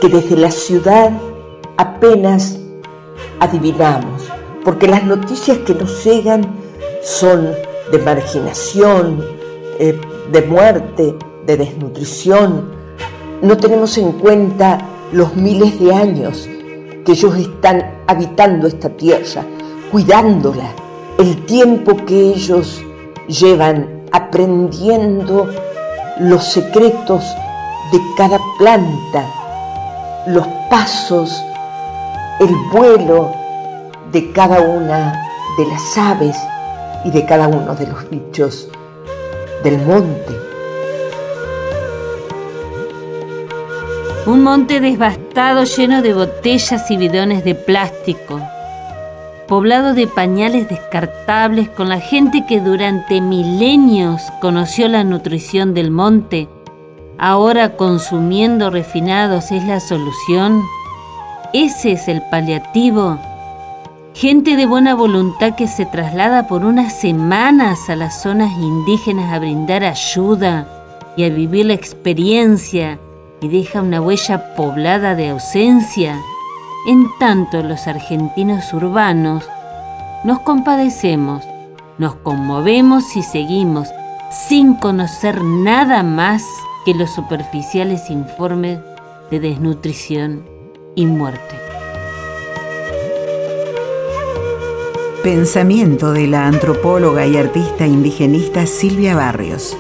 que 0.01 0.09
desde 0.09 0.37
la 0.37 0.51
ciudad 0.51 1.13
apenas 1.77 2.59
adivinamos, 3.41 4.29
porque 4.65 4.89
las 4.89 5.05
noticias 5.05 5.59
que 5.59 5.75
nos 5.75 6.05
llegan 6.05 6.43
son 7.03 7.49
de 7.91 7.99
marginación, 7.99 9.25
eh, 9.79 9.99
de 10.33 10.43
muerte, 10.43 11.15
de 11.47 11.57
desnutrición. 11.57 12.71
No 13.43 13.57
tenemos 13.57 13.97
en 13.99 14.13
cuenta 14.13 14.79
los 15.13 15.35
miles 15.37 15.79
de 15.81 15.95
años 15.95 16.49
que 17.05 17.13
ellos 17.13 17.37
están 17.37 17.85
habitando 18.07 18.67
esta 18.67 18.91
tierra, 18.91 19.45
cuidándola, 19.91 20.71
el 21.19 21.45
tiempo 21.47 21.97
que 22.05 22.31
ellos 22.31 22.83
llevan 23.27 24.05
aprendiendo 24.13 25.49
los 26.21 26.45
secretos 26.45 27.25
de 27.93 28.01
cada 28.17 28.39
planta, 28.59 29.25
los 30.27 30.47
pasos, 30.69 31.43
el 32.41 32.55
vuelo 32.73 33.33
de 34.13 34.33
cada 34.33 34.61
una 34.61 35.29
de 35.57 35.67
las 35.67 35.97
aves 35.97 36.37
y 37.05 37.11
de 37.11 37.25
cada 37.25 37.49
uno 37.49 37.75
de 37.75 37.87
los 37.87 38.09
bichos 38.11 38.69
del 39.63 39.79
monte. 39.79 40.37
Un 44.27 44.43
monte 44.43 44.81
devastado 44.81 45.65
lleno 45.65 46.03
de 46.03 46.15
botellas 46.15 46.91
y 46.91 46.97
bidones 46.97 47.45
de 47.45 47.55
plástico, 47.55 48.41
poblado 49.47 49.95
de 49.95 50.07
pañales 50.07 50.69
descartables 50.69 51.69
con 51.71 51.89
la 51.89 52.01
gente 52.01 52.45
que 52.47 52.61
durante 52.61 53.21
milenios 53.21 54.23
conoció 54.41 54.89
la 54.89 55.03
nutrición 55.03 55.73
del 55.73 55.91
monte, 55.91 56.49
ahora 57.19 57.77
consumiendo 57.77 58.71
refinados 58.71 59.51
es 59.51 59.65
la 59.65 59.81
solución. 59.81 60.63
Ese 61.55 61.93
es 61.93 62.09
el 62.09 62.23
paliativo 62.31 63.19
Gente 64.15 64.57
de 64.57 64.67
buena 64.67 64.95
voluntad 64.95 65.55
que 65.55 65.69
se 65.69 65.87
traslada 65.87 66.49
por 66.49 66.65
unas 66.65 66.93
semanas 66.93 67.89
a 67.89 67.95
las 67.95 68.23
zonas 68.23 68.51
indígenas 68.59 69.33
a 69.33 69.39
brindar 69.39 69.85
ayuda 69.85 70.67
y 71.17 71.25
a 71.25 71.29
vivir 71.29 71.67
la 71.67 71.75
experiencia 71.75 72.99
y 73.41 73.49
deja 73.49 73.83
una 73.83 74.01
huella 74.01 74.55
poblada 74.57 75.15
de 75.15 75.29
ausencia. 75.29 76.21
En 76.87 77.07
tanto 77.21 77.63
los 77.63 77.87
argentinos 77.87 78.73
urbanos 78.73 79.45
nos 80.25 80.41
compadecemos, 80.41 81.45
nos 81.99 82.17
conmovemos 82.17 83.17
y 83.17 83.23
seguimos 83.23 83.89
sin 84.31 84.75
conocer 84.75 85.43
nada 85.45 86.03
más 86.03 86.45
que 86.85 86.95
los 86.95 87.11
superficiales 87.11 88.11
informes 88.11 88.81
de 89.31 89.41
desnutrición 89.41 90.45
y 90.97 91.07
muerte. 91.07 91.58
Pensamiento 95.23 96.13
de 96.13 96.29
la 96.29 96.47
antropóloga 96.47 97.27
y 97.27 97.37
artista 97.37 97.87
indigenista 97.89 98.67
Silvia 98.67 99.17
Barrios, 99.17 99.77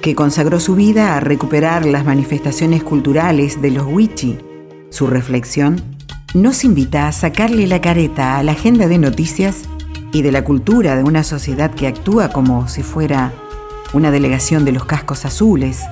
que 0.00 0.14
consagró 0.14 0.60
su 0.60 0.76
vida 0.76 1.16
a 1.16 1.20
recuperar 1.20 1.84
las 1.84 2.04
manifestaciones 2.04 2.84
culturales 2.84 3.60
de 3.60 3.72
los 3.72 3.86
Wichi. 3.86 4.38
Su 4.90 5.08
reflexión 5.08 5.82
nos 6.32 6.62
invita 6.62 7.08
a 7.08 7.12
sacarle 7.12 7.66
la 7.66 7.80
careta 7.80 8.38
a 8.38 8.44
la 8.44 8.52
agenda 8.52 8.86
de 8.86 8.98
noticias 8.98 9.64
y 10.12 10.22
de 10.22 10.30
la 10.30 10.44
cultura 10.44 10.94
de 10.94 11.02
una 11.02 11.24
sociedad 11.24 11.74
que 11.74 11.88
actúa 11.88 12.28
como 12.28 12.68
si 12.68 12.84
fuera 12.84 13.32
una 13.94 14.12
delegación 14.12 14.64
de 14.64 14.72
los 14.72 14.84
cascos 14.84 15.24
azules 15.24 15.82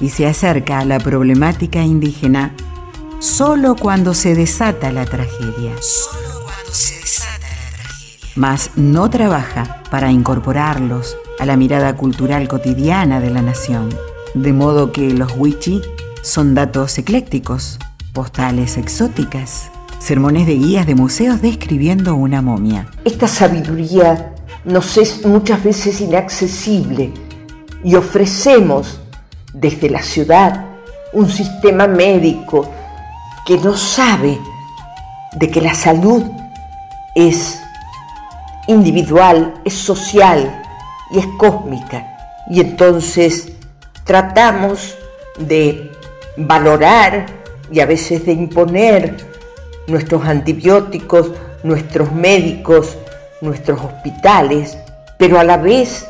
y 0.00 0.08
se 0.08 0.26
acerca 0.26 0.78
a 0.78 0.86
la 0.86 0.98
problemática 0.98 1.82
indígena 1.82 2.54
solo 3.20 3.76
cuando 3.76 4.14
se 4.14 4.34
desata 4.34 4.92
la 4.92 5.04
tragedia 5.04 5.74
mas 8.34 8.70
no 8.76 9.10
trabaja 9.10 9.82
para 9.90 10.10
incorporarlos 10.10 11.16
a 11.38 11.46
la 11.46 11.56
mirada 11.56 11.96
cultural 11.96 12.48
cotidiana 12.48 13.20
de 13.20 13.30
la 13.30 13.42
nación. 13.42 13.88
De 14.34 14.52
modo 14.52 14.92
que 14.92 15.12
los 15.12 15.34
wichi 15.36 15.82
son 16.22 16.54
datos 16.54 16.96
eclécticos, 16.98 17.78
postales 18.12 18.76
exóticas, 18.76 19.70
sermones 19.98 20.46
de 20.46 20.54
guías 20.54 20.86
de 20.86 20.94
museos 20.94 21.42
describiendo 21.42 22.14
una 22.14 22.42
momia. 22.42 22.88
Esta 23.04 23.28
sabiduría 23.28 24.34
nos 24.64 24.96
es 24.96 25.24
muchas 25.26 25.62
veces 25.62 26.00
inaccesible 26.00 27.12
y 27.84 27.94
ofrecemos 27.96 29.00
desde 29.52 29.90
la 29.90 30.02
ciudad 30.02 30.66
un 31.12 31.28
sistema 31.28 31.86
médico 31.86 32.70
que 33.46 33.58
no 33.58 33.76
sabe 33.76 34.38
de 35.34 35.50
que 35.50 35.60
la 35.60 35.74
salud 35.74 36.22
es 37.14 37.61
individual, 38.72 39.54
es 39.64 39.74
social 39.74 40.62
y 41.10 41.18
es 41.18 41.26
cósmica. 41.38 42.06
Y 42.50 42.60
entonces 42.60 43.52
tratamos 44.04 44.96
de 45.38 45.90
valorar 46.36 47.26
y 47.70 47.80
a 47.80 47.86
veces 47.86 48.26
de 48.26 48.32
imponer 48.32 49.16
nuestros 49.86 50.24
antibióticos, 50.24 51.32
nuestros 51.62 52.12
médicos, 52.12 52.96
nuestros 53.40 53.80
hospitales, 53.80 54.76
pero 55.18 55.38
a 55.38 55.44
la 55.44 55.56
vez 55.56 56.06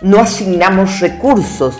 no 0.00 0.20
asignamos 0.20 1.00
recursos 1.00 1.76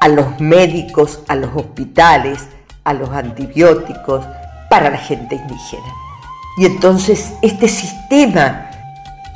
a 0.00 0.08
los 0.08 0.40
médicos, 0.40 1.20
a 1.28 1.34
los 1.34 1.50
hospitales, 1.54 2.48
a 2.84 2.94
los 2.94 3.10
antibióticos 3.10 4.24
para 4.70 4.88
la 4.90 4.98
gente 4.98 5.34
indígena. 5.34 5.92
Y 6.56 6.66
entonces 6.66 7.32
este 7.42 7.68
sistema 7.68 8.69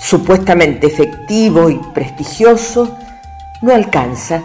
supuestamente 0.04 0.86
efectivo 0.86 1.70
y 1.70 1.80
prestigioso, 1.94 2.94
no 3.62 3.72
alcanza 3.72 4.42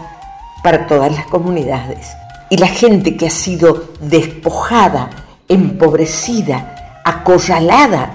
para 0.62 0.86
todas 0.86 1.12
las 1.12 1.26
comunidades. 1.26 2.16
Y 2.48 2.56
la 2.56 2.66
gente 2.66 3.16
que 3.16 3.26
ha 3.26 3.30
sido 3.30 3.90
despojada, 4.00 5.10
empobrecida, 5.48 7.02
acorralada, 7.04 8.10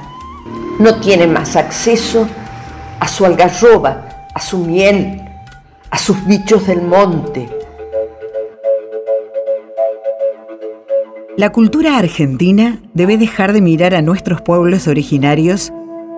no 0.80 1.00
tiene 1.00 1.28
más 1.28 1.56
acceso 1.56 2.28
a 3.00 3.08
su 3.08 3.26
algarroba, 3.26 4.28
a 4.34 4.41
su 4.41 4.58
miel, 4.58 5.22
a 5.91 5.98
sus 6.00 6.26
bichos 6.26 6.66
del 6.66 6.82
monte. 6.82 7.48
La 11.38 11.52
cultura 11.52 11.98
argentina 11.98 12.80
debe 12.93 13.18
dejar 13.18 13.54
de 13.54 13.62
mirar 13.62 13.93
a 13.93 14.02
nuestros 14.02 14.41
pueblos 14.41 14.88
originarios 14.88 15.72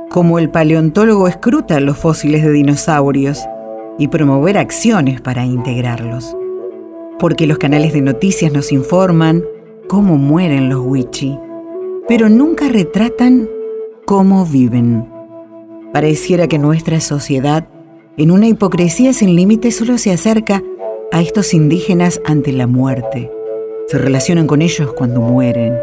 como 0.10 0.40
el 0.40 0.50
paleontólogo 0.50 1.28
escruta 1.28 1.80
los 1.80 1.98
fósiles 1.98 2.44
de 2.44 2.52
dinosaurios 2.52 3.46
y 4.00 4.08
promover 4.08 4.58
acciones 4.58 5.22
para 5.22 5.46
integrarlos. 5.46 6.36
Porque 7.20 7.48
los 7.48 7.58
canales 7.58 7.94
de 7.94 8.02
noticias 8.02 8.52
nos 8.52 8.72
informan 8.72 9.44
cómo 9.88 10.18
mueren 10.18 10.70
los 10.70 10.86
wichi, 10.86 11.38
pero 12.08 12.30
nunca 12.30 12.70
retratan 12.70 13.50
cómo 14.06 14.46
viven. 14.46 15.08
Pareciera 15.92 16.48
que 16.48 16.60
nuestra 16.60 17.00
sociedad, 17.00 17.68
en 18.18 18.32
una 18.32 18.48
hipocresía 18.48 19.14
sin 19.14 19.36
límite, 19.36 19.72
solo 19.72 19.98
se 19.98 20.12
acerca 20.12 20.64
a 21.12 21.22
estos 21.22 21.54
indígenas 21.54 22.22
ante 22.26 22.52
la 22.54 22.68
muerte. 22.68 23.32
Se 23.88 23.98
relacionan 23.98 24.48
con 24.48 24.62
ellos 24.62 24.94
cuando 24.94 25.22
mueren. 25.22 25.76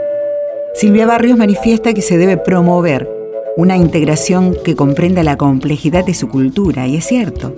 Silvia 0.74 1.06
Barrios 1.06 1.38
manifiesta 1.38 1.94
que 1.94 2.02
se 2.02 2.18
debe 2.18 2.36
promover 2.36 3.13
una 3.56 3.76
integración 3.76 4.56
que 4.64 4.74
comprenda 4.74 5.22
la 5.22 5.36
complejidad 5.36 6.04
de 6.04 6.14
su 6.14 6.28
cultura, 6.28 6.86
y 6.88 6.96
es 6.96 7.06
cierto, 7.06 7.54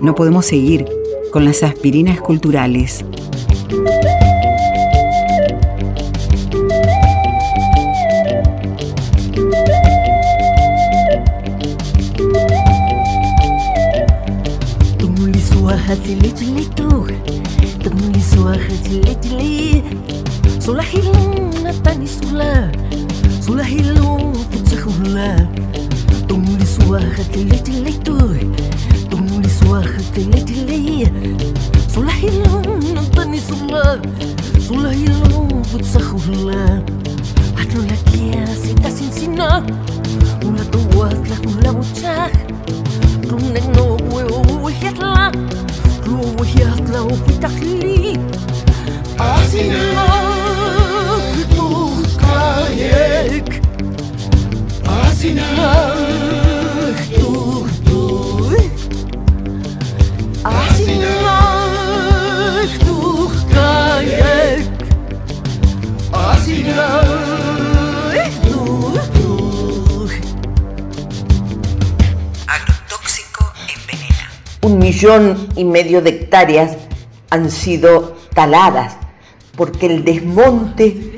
no 0.00 0.14
podemos 0.14 0.46
seguir 0.46 0.86
con 1.32 1.44
las 1.44 1.62
aspirinas 1.62 2.20
culturales. 2.20 3.04
Tombe 25.14 26.58
les 26.58 26.66
soirs 26.66 27.02
télé 27.32 27.56
télé 27.62 27.92
tout 28.04 28.34
Tombe 29.10 29.42
les 29.42 29.48
soirs 29.48 29.94
télé 30.14 30.42
télé 30.44 31.12
صلح 31.94 32.24
لهم 32.24 32.78
نضني 32.94 33.38
صلح 33.38 33.98
صلح 34.68 34.96
لهم 35.06 35.62
وتسخو 35.74 36.18
الله 36.28 36.84
عطلو 37.58 37.82
لك 37.82 38.08
يا 38.34 38.44
سيدا 38.54 38.90
سنسينا 38.90 39.66
ولا 40.44 40.64
طوات 40.72 41.28
لك 41.30 41.42
ولا 41.46 41.70
وتشاخ 41.70 42.32
قلنا 43.30 43.60
نو 43.76 43.96
وهو 44.12 44.68
يطلع 44.68 45.32
هو 46.08 46.44
يطلع 46.44 47.00
وفي 47.00 47.32
تخلي 47.42 48.18
عاصي 49.20 49.60
الله 49.60 50.33
Agrotóxico 72.46 73.50
envenena. 73.74 74.30
Un 74.60 74.78
millón 74.78 75.48
y 75.56 75.64
medio 75.64 76.02
de 76.02 76.10
hectáreas 76.10 76.76
han 77.30 77.50
sido 77.50 78.14
taladas 78.34 78.98
porque 79.56 79.86
el 79.86 80.04
desmonte 80.04 81.14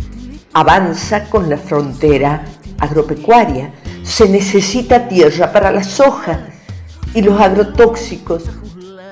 avanza 0.53 1.25
con 1.29 1.51
la 1.51 1.59
frontera 1.59 2.45
agropecuaria. 2.79 3.73
Se 4.07 4.29
necesita 4.29 5.09
tierra 5.09 5.53
para 5.53 5.73
la 5.73 5.83
soja 5.83 6.47
y 7.13 7.23
los 7.23 7.41
agrotóxicos 7.41 8.45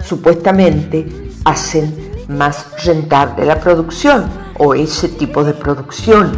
supuestamente 0.07 1.07
hacen 1.45 2.13
más 2.29 2.67
rentable 2.85 3.45
la 3.45 3.61
producción 3.61 4.31
o 4.57 4.73
ese 4.73 5.09
tipo 5.09 5.43
de 5.43 5.53
producción. 5.53 6.33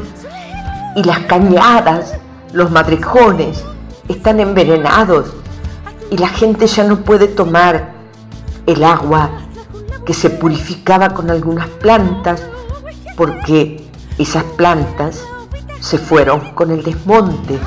Y 0.97 1.05
las 1.05 1.21
cañadas, 1.21 2.15
los 2.53 2.71
madrejones, 2.71 3.63
están 4.09 4.41
envenenados 4.41 5.35
y 6.11 6.17
la 6.17 6.29
gente 6.29 6.67
ya 6.67 6.85
no 6.85 7.01
puede 7.03 7.29
tomar 7.29 7.93
el 8.67 8.83
agua 8.83 9.31
que 10.07 10.15
se 10.15 10.31
purificaba 10.31 11.11
con 11.11 11.31
algunas 11.31 11.69
plantas 11.69 12.43
porque 13.17 13.85
esas 14.19 14.45
plantas 14.45 15.23
se 15.81 15.99
fueron 15.99 16.53
con 16.55 16.71
el 16.71 16.83
desmonte, 16.83 17.59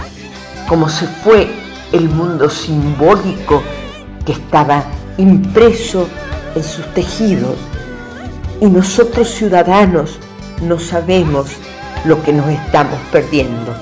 como 0.70 0.88
se 0.88 1.08
fue 1.08 1.48
el 1.92 2.08
mundo 2.10 2.48
simbólico 2.48 3.64
que 4.24 4.34
estaba 4.34 4.84
impreso 5.18 6.08
en 6.56 6.64
sus 6.64 6.86
tejidos. 6.94 7.58
Y 8.62 8.68
nosotros 8.68 9.32
ciudadanos 9.32 10.20
no 10.62 10.80
sabemos 10.80 11.48
lo 12.06 12.22
que 12.22 12.32
nos 12.32 12.48
estamos 12.50 13.00
perdiendo. 13.12 13.74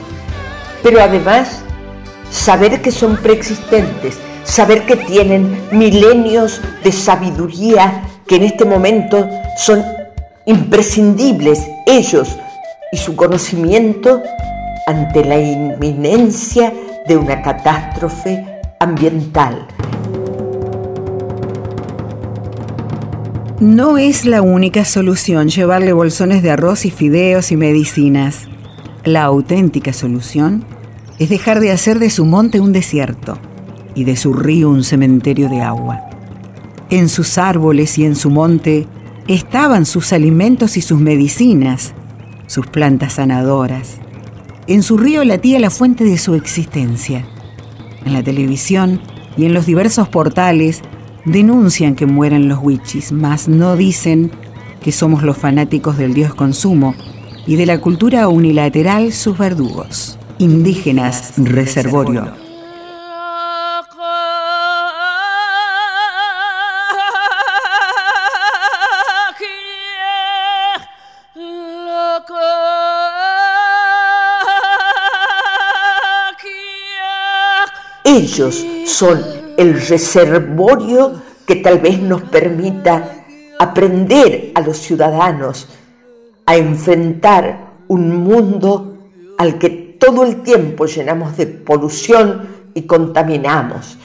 Pero 0.81 1.01
además, 1.01 1.61
saber 2.31 2.81
que 2.81 2.91
son 2.91 3.17
preexistentes, 3.17 4.17
saber 4.45 4.85
que 4.85 4.95
tienen 4.95 5.61
milenios 5.71 6.61
de 6.85 6.93
sabiduría 6.93 8.03
que 8.25 8.37
en 8.37 8.43
este 8.43 8.63
momento 8.63 9.27
son 9.57 9.83
imprescindibles 10.45 11.67
ellos 11.85 12.29
y 12.93 12.97
su 12.97 13.17
conocimiento 13.17 14.23
ante 14.87 15.23
la 15.23 15.37
inminencia 15.37 16.73
de 17.07 17.17
una 17.17 17.41
catástrofe 17.41 18.43
ambiental. 18.79 19.67
No 23.59 23.97
es 23.97 24.25
la 24.25 24.41
única 24.41 24.85
solución 24.85 25.49
llevarle 25.49 25.91
bolsones 25.91 26.41
de 26.41 26.51
arroz 26.51 26.85
y 26.85 26.91
fideos 26.91 27.51
y 27.51 27.57
medicinas. 27.57 28.47
La 29.03 29.23
auténtica 29.23 29.91
solución 29.91 30.63
es 31.19 31.29
dejar 31.29 31.59
de 31.59 31.71
hacer 31.71 31.99
de 31.99 32.09
su 32.09 32.25
monte 32.25 32.61
un 32.61 32.71
desierto 32.71 33.37
y 33.93 34.05
de 34.05 34.15
su 34.15 34.33
río 34.33 34.69
un 34.69 34.83
cementerio 34.83 35.49
de 35.49 35.61
agua. 35.61 36.01
En 36.89 37.09
sus 37.09 37.37
árboles 37.37 37.97
y 37.97 38.05
en 38.05 38.15
su 38.15 38.29
monte 38.29 38.87
estaban 39.27 39.85
sus 39.85 40.13
alimentos 40.13 40.77
y 40.77 40.81
sus 40.81 40.99
medicinas, 40.99 41.93
sus 42.45 42.67
plantas 42.67 43.13
sanadoras. 43.13 43.99
En 44.67 44.83
su 44.83 44.97
río 44.97 45.23
latía 45.23 45.59
la 45.59 45.69
fuente 45.69 46.03
de 46.03 46.17
su 46.17 46.35
existencia. 46.35 47.25
En 48.05 48.11
la 48.11 48.21
televisión 48.21 48.99
y 49.37 49.45
en 49.45 49.53
los 49.53 49.65
diversos 49.65 50.09
portales 50.09 50.81
denuncian 51.23 51.95
que 51.95 52.05
mueren 52.05 52.49
los 52.49 52.59
huichis, 52.61 53.13
mas 53.13 53.47
no 53.47 53.77
dicen 53.77 54.29
que 54.81 54.91
somos 54.91 55.23
los 55.23 55.37
fanáticos 55.37 55.97
del 55.97 56.13
dios 56.13 56.35
consumo 56.35 56.95
y 57.45 57.55
de 57.55 57.65
la 57.65 57.79
cultura 57.79 58.27
unilateral 58.27 59.13
sus 59.13 59.37
verdugos. 59.37 60.19
Indígenas 60.37 61.33
Reservorio. 61.37 62.46
Ellos 78.27 78.65
son 78.85 79.23
el 79.55 79.79
reservorio 79.87 81.13
que 81.45 81.55
tal 81.55 81.79
vez 81.79 81.97
nos 82.01 82.23
permita 82.23 83.23
aprender 83.57 84.51
a 84.53 84.59
los 84.59 84.79
ciudadanos 84.79 85.69
a 86.45 86.57
enfrentar 86.57 87.71
un 87.87 88.17
mundo 88.17 88.97
al 89.37 89.57
que 89.57 89.69
todo 89.69 90.25
el 90.25 90.43
tiempo 90.43 90.87
llenamos 90.87 91.37
de 91.37 91.47
polución 91.47 92.49
y 92.73 92.81
contaminamos. 92.81 93.97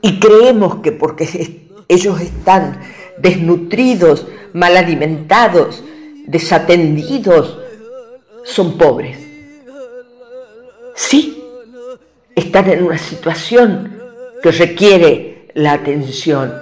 Y 0.00 0.20
creemos 0.20 0.76
que 0.76 0.92
porque 0.92 1.68
ellos 1.88 2.20
están 2.20 2.78
desnutridos, 3.18 4.28
mal 4.52 4.76
alimentados, 4.76 5.82
desatendidos, 6.28 7.58
son 8.44 8.78
pobres. 8.78 9.18
Sí, 10.94 11.35
están 12.36 12.70
en 12.70 12.84
una 12.84 12.98
situación 12.98 13.98
que 14.42 14.52
requiere 14.52 15.48
la 15.54 15.72
atención, 15.72 16.52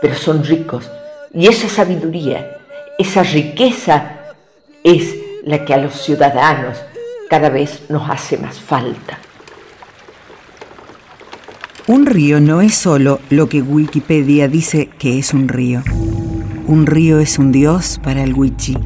pero 0.00 0.14
son 0.14 0.42
ricos. 0.42 0.90
Y 1.32 1.46
esa 1.46 1.68
sabiduría, 1.68 2.58
esa 2.98 3.22
riqueza 3.22 4.16
es 4.82 5.14
la 5.44 5.64
que 5.64 5.74
a 5.74 5.76
los 5.76 5.94
ciudadanos 5.94 6.78
cada 7.28 7.50
vez 7.50 7.82
nos 7.90 8.08
hace 8.10 8.38
más 8.38 8.58
falta. 8.58 9.18
Un 11.86 12.06
río 12.06 12.40
no 12.40 12.60
es 12.60 12.74
solo 12.74 13.20
lo 13.30 13.48
que 13.48 13.62
Wikipedia 13.62 14.48
dice 14.48 14.88
que 14.98 15.18
es 15.18 15.34
un 15.34 15.48
río. 15.48 15.82
Un 16.66 16.86
río 16.86 17.20
es 17.20 17.38
un 17.38 17.52
dios 17.52 18.00
para 18.02 18.22
el 18.22 18.34
Wichi, 18.34 18.76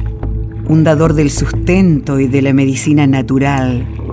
un 0.67 0.83
dador 0.83 1.13
del 1.13 1.31
sustento 1.31 2.19
y 2.19 2.27
de 2.27 2.41
la 2.41 2.51
medicina 2.51 3.07
natural. 3.07 4.04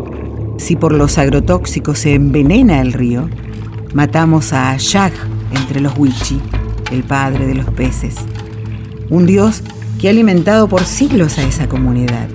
Si 0.59 0.77
por 0.77 0.93
los 0.93 1.19
agrotóxicos 1.19 1.99
se 1.99 2.15
envenena 2.15 2.81
el 2.81 2.93
río, 2.93 3.29
matamos 3.95 4.53
a 4.53 4.71
Ashag 4.71 5.13
entre 5.53 5.81
los 5.81 5.99
Wichi, 5.99 6.41
el 6.91 7.03
padre 7.03 7.47
de 7.47 7.55
los 7.55 7.67
peces. 7.71 8.17
Un 9.11 9.27
dios 9.27 9.63
que 10.01 10.09
ha 10.09 10.11
alimentado 10.11 10.69
por 10.69 10.85
siglos 10.85 11.39
a 11.39 11.43
esa 11.43 11.69
comunidad. 11.69 12.29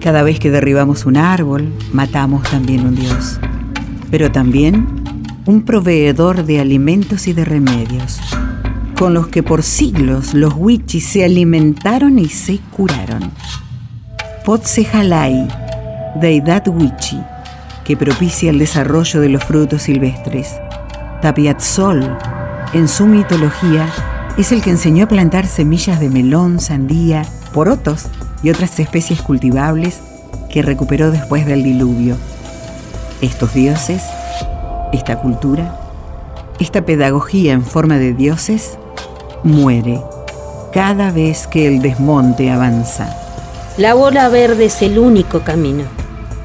Cada 0.00 0.22
vez 0.22 0.38
que 0.38 0.50
derribamos 0.50 1.06
un 1.06 1.16
árbol, 1.16 1.68
matamos 1.92 2.48
también 2.48 2.86
un 2.86 2.94
dios, 2.94 3.40
pero 4.10 4.30
también 4.30 4.86
un 5.46 5.62
proveedor 5.62 6.44
de 6.44 6.60
alimentos 6.60 7.26
y 7.26 7.32
de 7.32 7.44
remedios, 7.44 8.20
con 8.98 9.14
los 9.14 9.28
que 9.28 9.42
por 9.42 9.62
siglos 9.62 10.34
los 10.34 10.54
wichis 10.56 11.06
se 11.06 11.24
alimentaron 11.24 12.18
y 12.18 12.28
se 12.28 12.58
curaron. 12.70 13.30
Potsejalai, 14.44 15.48
deidad 16.16 16.66
wichi, 16.68 17.22
que 17.84 17.96
propicia 17.96 18.50
el 18.50 18.58
desarrollo 18.58 19.20
de 19.20 19.28
los 19.28 19.44
frutos 19.44 19.82
silvestres. 19.82 20.56
Tapiatzol, 21.22 22.16
en 22.72 22.88
su 22.88 23.06
mitología, 23.06 23.88
es 24.36 24.52
el 24.52 24.62
que 24.62 24.70
enseñó 24.70 25.04
a 25.04 25.08
plantar 25.08 25.46
semillas 25.46 25.98
de 25.98 26.08
melón, 26.08 26.60
sandía, 26.60 27.22
porotos 27.52 28.06
y 28.42 28.50
otras 28.50 28.78
especies 28.78 29.20
cultivables 29.20 30.00
que 30.48 30.62
recuperó 30.62 31.10
después 31.10 31.46
del 31.46 31.62
diluvio. 31.62 32.16
Estos 33.20 33.54
dioses, 33.54 34.02
esta 34.92 35.18
cultura, 35.18 35.76
esta 36.60 36.82
pedagogía 36.82 37.52
en 37.52 37.64
forma 37.64 37.98
de 37.98 38.14
dioses, 38.14 38.78
muere 39.42 40.00
cada 40.72 41.10
vez 41.10 41.46
que 41.46 41.66
el 41.66 41.82
desmonte 41.82 42.50
avanza. 42.50 43.16
La 43.76 43.94
bola 43.94 44.28
verde 44.28 44.66
es 44.66 44.82
el 44.82 44.98
único 44.98 45.40
camino. 45.40 45.97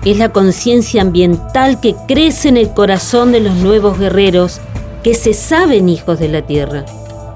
Es 0.05 0.17
la 0.17 0.29
conciencia 0.29 1.01
ambiental 1.01 1.79
que 1.79 1.95
crece 2.07 2.49
en 2.49 2.57
el 2.57 2.73
corazón 2.73 3.31
de 3.31 3.39
los 3.39 3.55
nuevos 3.55 3.97
guerreros 3.97 4.59
que 5.01 5.13
se 5.13 5.33
saben 5.33 5.87
hijos 5.87 6.19
de 6.19 6.27
la 6.27 6.41
tierra, 6.41 6.85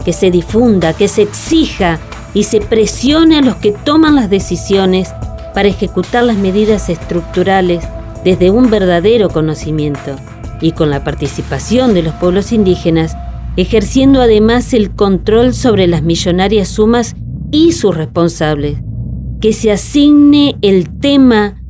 que 0.04 0.12
se 0.12 0.32
difunda, 0.32 0.92
que 0.94 1.08
se 1.08 1.22
exija 1.22 2.00
y 2.34 2.44
se 2.44 2.60
presione 2.60 3.38
a 3.38 3.42
los 3.42 3.56
que 3.56 3.72
toman 3.72 4.16
las 4.16 4.30
decisiones 4.30 5.10
para 5.54 5.70
ejecutar 5.70 6.26
las 6.26 6.36
medidas 6.38 6.90
estructurales 6.90 7.86
desde 8.26 8.52
un 8.52 8.70
verdadero 8.70 9.30
conocimiento 9.30 10.18
y 10.60 10.74
con 10.74 10.90
la 10.90 11.06
participación 11.06 11.94
de 11.94 12.04
los 12.04 12.14
pueblos 12.16 12.52
indígenas, 12.52 13.16
ejerciendo 13.56 14.22
además 14.22 14.74
el 14.74 14.92
control 14.92 15.54
sobre 15.54 15.88
las 15.88 16.04
millonarias 16.04 16.68
sumas 16.68 17.16
y 17.50 17.72
sus 17.72 17.96
responsables, 17.96 18.78
que 19.40 19.54
se 19.54 19.72
asigne 19.72 20.58
el 20.62 21.00
tema 21.00 21.62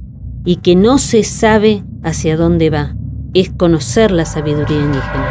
y 0.48 0.62
que 0.62 0.78
no 0.78 0.98
se 0.98 1.26
sabe 1.26 1.84
hacia 2.06 2.38
dónde 2.38 2.70
va, 2.70 2.96
es 3.34 3.50
conocer 3.50 4.12
la 4.12 4.24
sabiduría 4.24 4.78
indígena. 4.78 5.30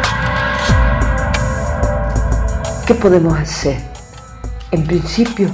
¿Qué 2.85 2.93
podemos 2.93 3.35
hacer? 3.35 3.79
En 4.69 4.85
principio, 4.85 5.49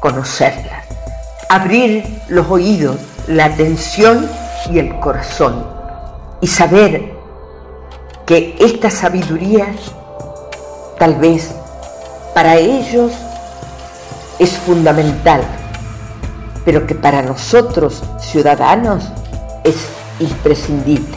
conocerla, 0.00 0.84
abrir 1.48 2.04
los 2.28 2.48
oídos, 2.48 2.96
la 3.26 3.46
atención 3.46 4.28
y 4.70 4.78
el 4.78 5.00
corazón 5.00 5.66
y 6.40 6.46
saber 6.46 7.12
que 8.24 8.54
esta 8.60 8.88
sabiduría 8.88 9.66
tal 10.96 11.16
vez 11.16 11.52
para 12.36 12.54
ellos 12.54 13.10
es 14.38 14.50
fundamental, 14.58 15.42
pero 16.64 16.86
que 16.86 16.94
para 16.94 17.22
nosotros 17.22 18.02
ciudadanos 18.18 19.04
es 19.64 19.76
imprescindible 20.18 21.16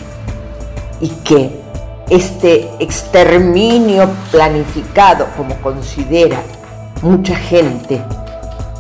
y 1.01 1.09
que 1.09 1.61
este 2.09 2.69
exterminio 2.79 4.09
planificado, 4.31 5.27
como 5.37 5.55
considera 5.61 6.41
mucha 7.01 7.35
gente, 7.35 8.01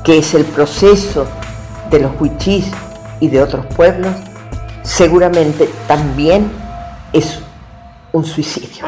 que 0.03 0.19
es 0.19 0.33
el 0.33 0.45
proceso 0.45 1.25
de 1.89 1.99
los 1.99 2.11
huichís 2.19 2.65
y 3.19 3.27
de 3.27 3.41
otros 3.41 3.65
pueblos, 3.75 4.13
seguramente 4.83 5.69
también 5.87 6.51
es 7.13 7.39
un 8.11 8.25
suicidio. 8.25 8.85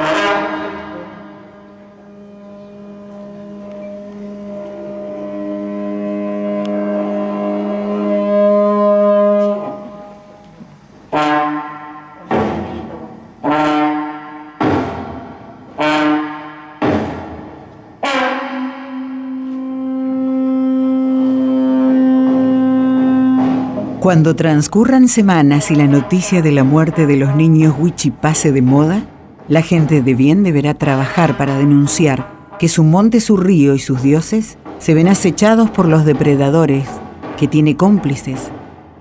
Cuando 24.05 24.35
transcurran 24.35 25.07
semanas 25.07 25.71
y 25.71 25.75
la 25.75 25.87
noticia 25.87 26.43
de 26.43 26.51
la 26.51 26.63
muerte 26.63 27.07
de 27.07 27.17
los 27.17 27.35
niños 27.35 27.73
Wichi 27.75 28.11
pase 28.11 28.51
de 28.51 28.61
moda, 28.61 29.03
la 29.47 29.63
gente 29.63 30.03
de 30.03 30.13
bien 30.13 30.43
deberá 30.43 30.75
trabajar 30.75 31.37
para 31.39 31.57
denunciar 31.57 32.31
que 32.59 32.67
su 32.67 32.83
monte, 32.83 33.19
su 33.19 33.35
río 33.35 33.73
y 33.73 33.79
sus 33.79 34.03
dioses 34.03 34.59
se 34.77 34.93
ven 34.93 35.07
acechados 35.07 35.71
por 35.71 35.87
los 35.87 36.05
depredadores, 36.05 36.87
que 37.35 37.47
tiene 37.47 37.77
cómplices, 37.77 38.51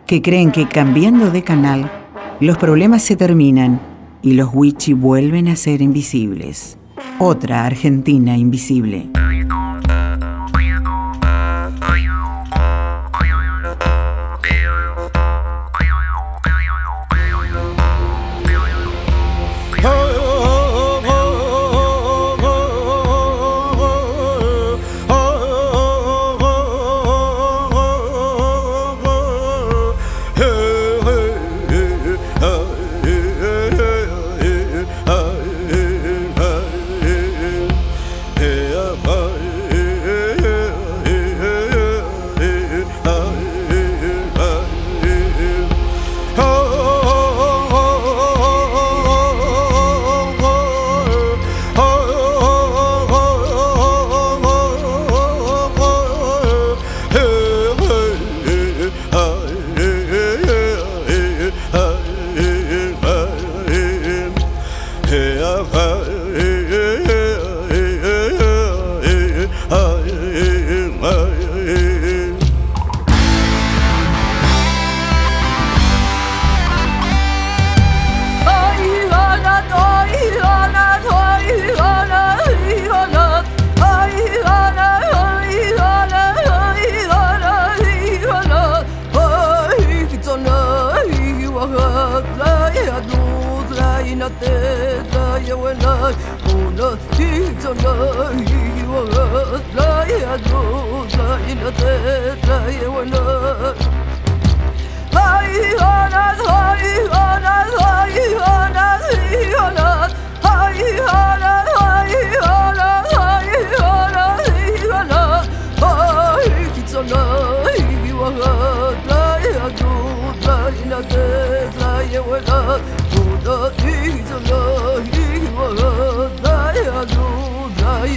que 0.06 0.22
creen 0.22 0.52
que 0.52 0.66
cambiando 0.66 1.30
de 1.30 1.42
canal, 1.42 1.92
los 2.40 2.56
problemas 2.56 3.02
se 3.02 3.14
terminan 3.14 3.82
y 4.22 4.32
los 4.32 4.54
Wichi 4.54 4.94
vuelven 4.94 5.48
a 5.48 5.56
ser 5.56 5.82
invisibles. 5.82 6.78
Otra 7.18 7.66
Argentina 7.66 8.38
invisible. 8.38 9.10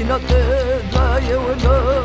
Tina 0.08 0.20
te 0.20 0.40
va 0.94 1.97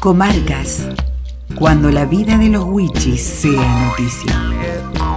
Comarcas. 0.00 0.88
Cuando 1.56 1.90
la 1.90 2.06
vida 2.06 2.38
de 2.38 2.48
los 2.48 2.64
Wichis 2.64 3.22
sea 3.22 3.84
noticia. 3.84 4.32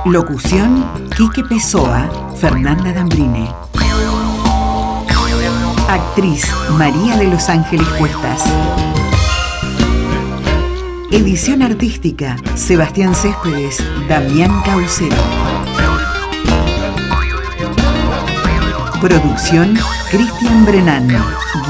Locución: 0.03 0.85
Quique 1.15 1.41
Pessoa, 1.41 2.33
Fernanda 2.35 2.91
Dambrine. 2.91 3.49
Actriz 5.87 6.53
María 6.77 7.15
de 7.15 7.29
los 7.29 7.47
Ángeles 7.47 7.87
Cuestas. 7.97 8.43
Edición 11.11 11.61
artística 11.61 12.35
Sebastián 12.55 13.15
Céspedes, 13.15 13.81
Damián 14.09 14.51
Caucero. 14.65 15.15
Producción 18.99 19.79
Cristian 20.11 20.65
Brenán. 20.65 21.07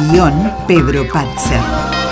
Guión 0.09 0.51
Pedro 0.67 1.07
Patzer. 1.13 2.02